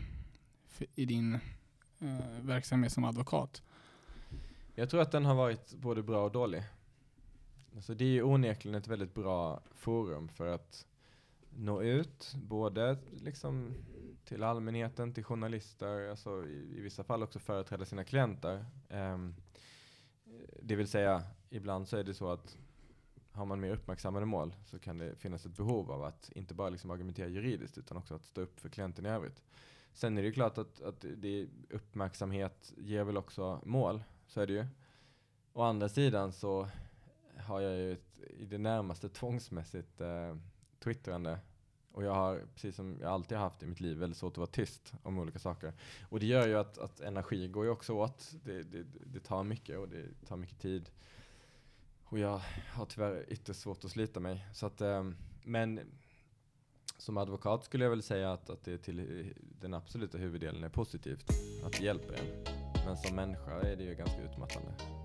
[0.95, 1.33] i din
[1.99, 3.61] eh, verksamhet som advokat?
[4.75, 6.63] Jag tror att den har varit både bra och dålig.
[7.75, 10.85] Alltså det är ju onekligen ett väldigt bra forum för att
[11.61, 13.73] nå ut, både liksom
[14.25, 18.65] till allmänheten, till journalister, alltså i, i vissa fall också företräda sina klienter.
[18.89, 19.35] Um,
[20.61, 22.57] det vill säga, ibland så är det så att
[23.31, 26.69] har man mer uppmärksammade mål så kan det finnas ett behov av att inte bara
[26.69, 29.43] liksom argumentera juridiskt utan också att stå upp för klienten i övrigt.
[29.93, 34.47] Sen är det ju klart att, att det, uppmärksamhet ger väl också mål, så är
[34.47, 34.65] det ju.
[35.53, 36.67] Å andra sidan så
[37.37, 40.35] har jag ju ett i det närmaste tvångsmässigt eh,
[40.79, 41.39] twittrande.
[41.93, 44.37] Och jag har, precis som jag alltid har haft i mitt liv, väldigt svårt att
[44.37, 45.73] vara tyst om olika saker.
[46.09, 48.31] Och det gör ju att, att energi går ju också åt.
[48.43, 50.89] Det, det, det tar mycket och det tar mycket tid.
[52.03, 52.41] Och jag
[52.73, 54.47] har tyvärr ytterst svårt att slita mig.
[54.53, 55.09] Så att, eh,
[55.43, 55.79] men
[56.97, 61.31] som advokat skulle jag väl säga att, att det till den absoluta huvuddelen är positivt.
[61.65, 62.43] Att det hjälper en.
[62.85, 65.00] Men som människa är det ju ganska utmattande.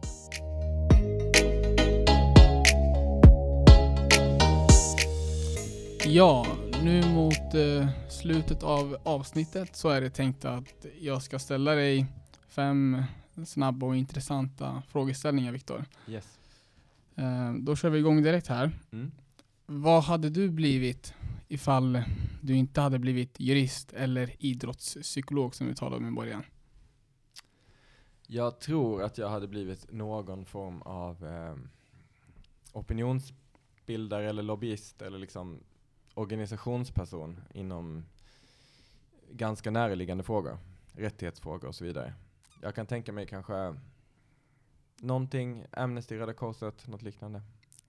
[6.08, 6.46] Ja,
[6.82, 12.06] nu mot eh, slutet av avsnittet så är det tänkt att jag ska ställa dig
[12.48, 13.02] fem
[13.46, 15.84] snabba och intressanta frågeställningar, Viktor.
[16.08, 16.38] Yes.
[17.14, 18.72] Eh, då kör vi igång direkt här.
[18.92, 19.12] Mm.
[19.66, 21.14] Vad hade du blivit
[21.48, 22.02] ifall
[22.40, 26.42] du inte hade blivit jurist eller idrottspsykolog som vi talade om i början?
[28.26, 31.56] Jag tror att jag hade blivit någon form av eh,
[32.72, 35.60] opinionsbildare eller lobbyist eller liksom
[36.16, 38.04] organisationsperson inom
[39.30, 40.58] ganska närliggande frågor,
[40.92, 42.14] rättighetsfrågor och så vidare.
[42.62, 43.76] Jag kan tänka mig kanske
[44.96, 47.42] någonting, Amnesty, Röda Korset, något liknande.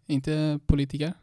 [0.06, 1.14] Inte politiker?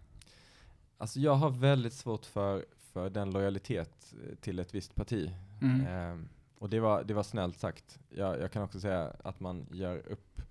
[0.98, 5.30] Alltså jag har väldigt svårt för, för den lojalitet eh, till ett visst parti.
[5.62, 5.86] Mm.
[5.86, 6.28] Ehm,
[6.58, 7.98] och det var, det var snällt sagt.
[8.08, 10.42] Jag, jag kan också säga att man gör upp,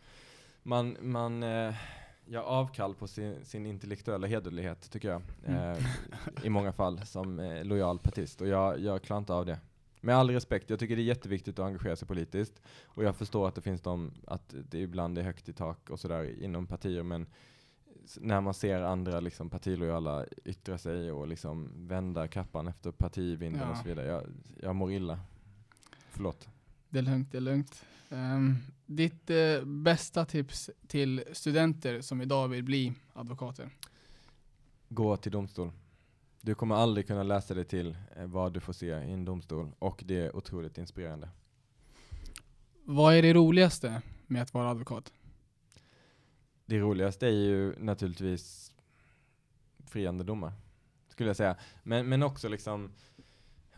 [0.64, 1.76] man, man eh,
[2.26, 5.22] gör avkall på sin, sin intellektuella hederlighet tycker jag.
[5.46, 5.72] Mm.
[5.72, 5.78] Eh,
[6.44, 8.42] I många fall som eh, lojal partist.
[8.42, 9.60] Och jag, jag klarar inte av det.
[10.02, 12.62] Med all respekt, jag tycker det är jätteviktigt att engagera sig politiskt.
[12.86, 16.00] Och jag förstår att det finns de, att det ibland är högt i tak och
[16.00, 17.04] sådär inom partier.
[17.04, 17.26] Men
[18.20, 23.72] när man ser andra liksom, partilojala yttra sig och liksom vända kappan efter partivinden Ja.
[23.72, 24.08] och så vidare.
[24.08, 24.24] Jag,
[24.62, 25.20] jag mår illa.
[26.10, 26.48] Förlåt.
[26.94, 27.86] Det är lugnt, det är lugnt.
[28.10, 33.70] Ehm, ditt eh, bästa tips till studenter som idag vill bli advokater?
[34.90, 35.72] Gå till domstol.
[36.42, 39.72] Du kommer aldrig kunna läsa dig till eh, vad du får se i en domstol.
[39.80, 41.30] Och det är otroligt inspirerande.
[42.84, 45.14] Vad är det roligaste med att vara advokat?
[46.66, 48.72] Det roligaste är ju naturligtvis
[49.86, 50.54] friande domar,
[51.10, 51.56] skulle jag säga.
[51.84, 52.92] Men, men också liksom,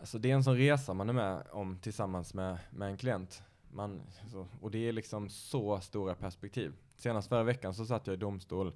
[0.06, 3.44] alltså det är en sån resa man är med om tillsammans med, med en klient.
[3.72, 4.02] Man,
[4.32, 6.74] så, och det är liksom så stora perspektiv.
[6.96, 8.74] Senast förra veckan så satt jag i domstol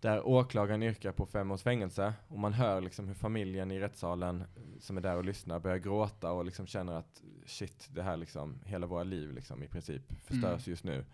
[0.00, 4.44] där åklagaren yrkar på fem års fängelse och man hör liksom hur familjen i rättssalen
[4.80, 8.60] som är där och lyssnar börjar gråta och liksom känner att shit, det här liksom,
[8.64, 10.70] hela våra liv liksom i princip förstörs Mm.
[10.70, 11.04] just nu.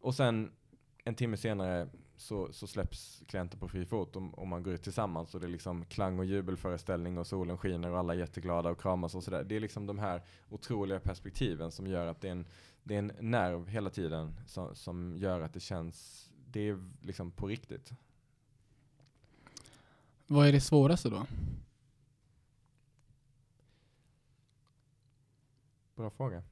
[0.00, 0.52] Och sen
[1.08, 4.82] en timme senare så, så släpps klienten på fri fot och, och man går ut
[4.82, 8.70] tillsammans och det är liksom klang och jubelföreställning och solen skiner och alla är jätteglada
[8.70, 9.44] och kramas och sådär.
[9.44, 12.46] Det är liksom de här otroliga perspektiven som gör att det är en,
[12.82, 17.30] det är en nerv hela tiden som, som gör att det känns, det är liksom
[17.30, 17.92] på riktigt.
[20.26, 21.26] Vad är det svåraste då?
[25.94, 26.42] Bra fråga.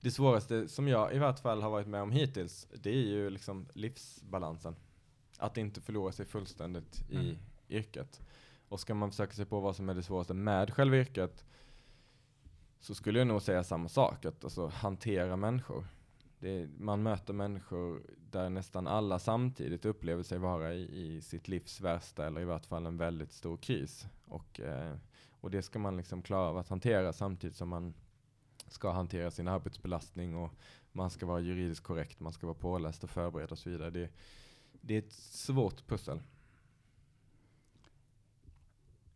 [0.00, 3.30] Det svåraste som jag i vart fall har varit med om hittills, det är ju
[3.30, 4.76] liksom livsbalansen.
[5.38, 7.36] Att inte förlora sig fullständigt i Mm.
[7.68, 8.20] yrket.
[8.68, 11.44] Och ska man försöka sig på vad som är det svåraste med själva yrket,
[12.80, 14.24] så skulle jag nog säga samma sak.
[14.24, 15.86] Att alltså, hantera människor.
[16.40, 21.80] Är, man möter människor där nästan alla samtidigt upplever sig vara i, i sitt livs
[21.80, 24.06] värsta, eller i vart fall en väldigt stor kris.
[24.26, 24.96] Och, eh,
[25.40, 27.94] och det ska man liksom klara av att hantera samtidigt som man
[28.72, 30.50] ska hantera sin arbetsbelastning och
[30.92, 33.90] man ska vara juridiskt korrekt, man ska vara påläst och förberedd och så vidare.
[33.90, 34.10] Det,
[34.80, 36.20] det är ett svårt pussel.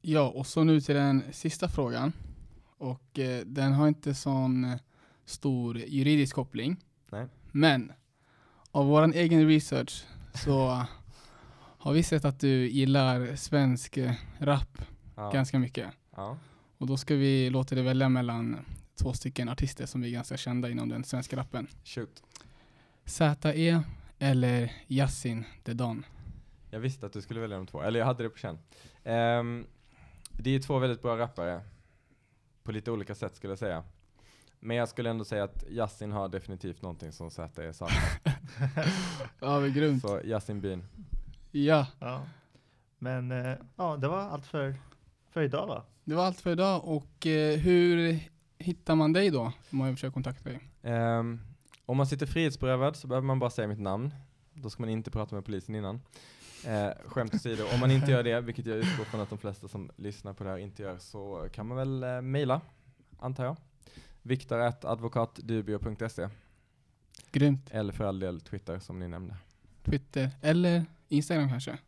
[0.01, 2.13] Ja, och så nu till den sista frågan.
[2.79, 4.79] Och eh, den har inte sån eh,
[5.25, 6.77] stor juridisk koppling.
[7.11, 7.27] Nej.
[7.53, 7.93] Men
[8.71, 10.87] av vår egen research så
[11.79, 14.79] har vi sett att du gillar svensk eh, rap
[15.17, 15.31] Ja.
[15.31, 15.91] ganska mycket.
[16.17, 16.37] Ja.
[16.79, 18.59] Och då ska vi låta dig välja mellan
[18.95, 21.66] två stycken artister som är ganska kända inom den svenska rappen.
[21.84, 22.22] Shoot.
[23.05, 23.80] Z.E.
[24.18, 26.07] eller Yasin The Don.
[26.70, 28.59] Jag visste att du skulle välja de två, eller jag hade det på känn.
[29.05, 29.66] Ehm,
[30.32, 31.61] det är två väldigt bra rappare,
[32.62, 33.84] på lite olika sätt skulle jag säga.
[34.61, 38.03] Men jag skulle ändå säga att Yasin har definitivt någonting som Z saknar.
[39.40, 40.03] Ja, grymt.
[40.03, 40.84] Så Yasin Bin.
[41.51, 42.26] Ja, Ja.
[42.99, 44.74] Men eh, ja, det var allt för,
[45.30, 45.84] för idag va?
[46.05, 46.84] det var allt för idag.
[46.84, 48.20] Och eh, hur
[48.63, 49.53] hittar man dig då?
[49.71, 50.61] Om man försöker kontakta dig.
[50.83, 51.41] Ehm,
[51.87, 54.15] om man sitter frihetsberövad så behöver man bara säga mitt namn.
[54.55, 56.01] Då ska man inte prata med polisen innan.
[56.67, 59.69] Eh, skämt åsido, om man inte gör det, vilket jag utgår från att de flesta
[59.69, 62.61] som lyssnar på det här inte gör, så kan man väl eh, mejla,
[63.19, 63.57] antar jag.
[64.23, 66.29] Viktor.advokatdubio.se
[67.33, 67.71] Grymt.
[67.71, 69.37] eller för all del Twitter som ni nämnde.
[69.83, 71.79] Twitter eller Instagram kanske.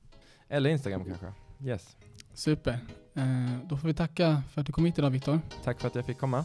[0.49, 1.33] Eller Instagram kanske.
[1.65, 1.97] Yes.
[2.35, 2.79] Super.
[3.17, 3.25] Eh,
[3.69, 5.41] då får vi tacka för att du kom hit idag Viktor.
[5.65, 6.45] Tack för att jag fick komma.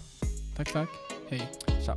[0.57, 0.89] Tack, tack.
[1.29, 1.51] Hej.
[1.85, 1.95] Tja.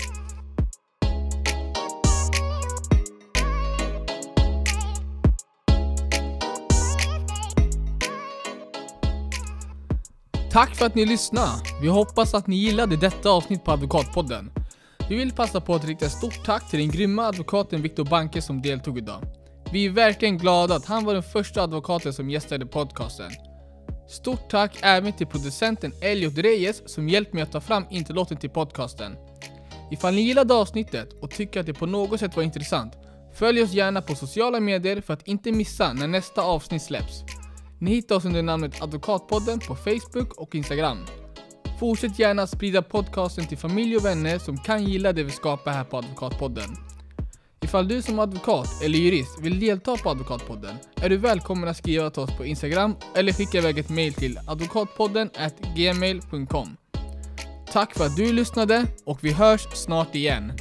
[10.51, 11.49] Tack för att ni lyssnade.
[11.83, 14.51] Vi hoppas att ni gillade detta avsnitt på Advokatpodden.
[15.09, 18.43] Vi vill passa på att rikta ett stort tack till den grymma advokaten Viktor Banke
[18.43, 19.23] som deltog idag.
[19.73, 23.31] Vi är verkligen glada att han var den första advokaten som gästade podcasten.
[24.13, 28.51] Stort tack även till producenten Elliot Reyes som hjälpt mig att ta fram introlåten till
[28.51, 29.17] podcasten.
[29.91, 32.93] Ifall ni gillade avsnittet och tycker att det på något sätt var intressant,
[33.35, 37.25] följ oss gärna på sociala medier för att inte missa när nästa avsnitt släpps.
[37.81, 40.99] Ni hittar oss under namnet Advokatpodden på Facebook och Instagram.
[41.81, 45.85] Fortsätt gärna sprida podcasten till familj och vänner som kan gilla det vi skapar här
[45.85, 46.92] på Advokatpodden.
[47.73, 52.11] Ifall du som advokat eller jurist vill delta på Advokatpodden är du välkommen att skriva
[52.11, 55.31] till oss på Instagram eller skicka iväg ett mail till advokatpodden
[55.77, 56.77] gmail.com.
[57.73, 60.53] Tack för att du lyssnade och vi hörs snart igen.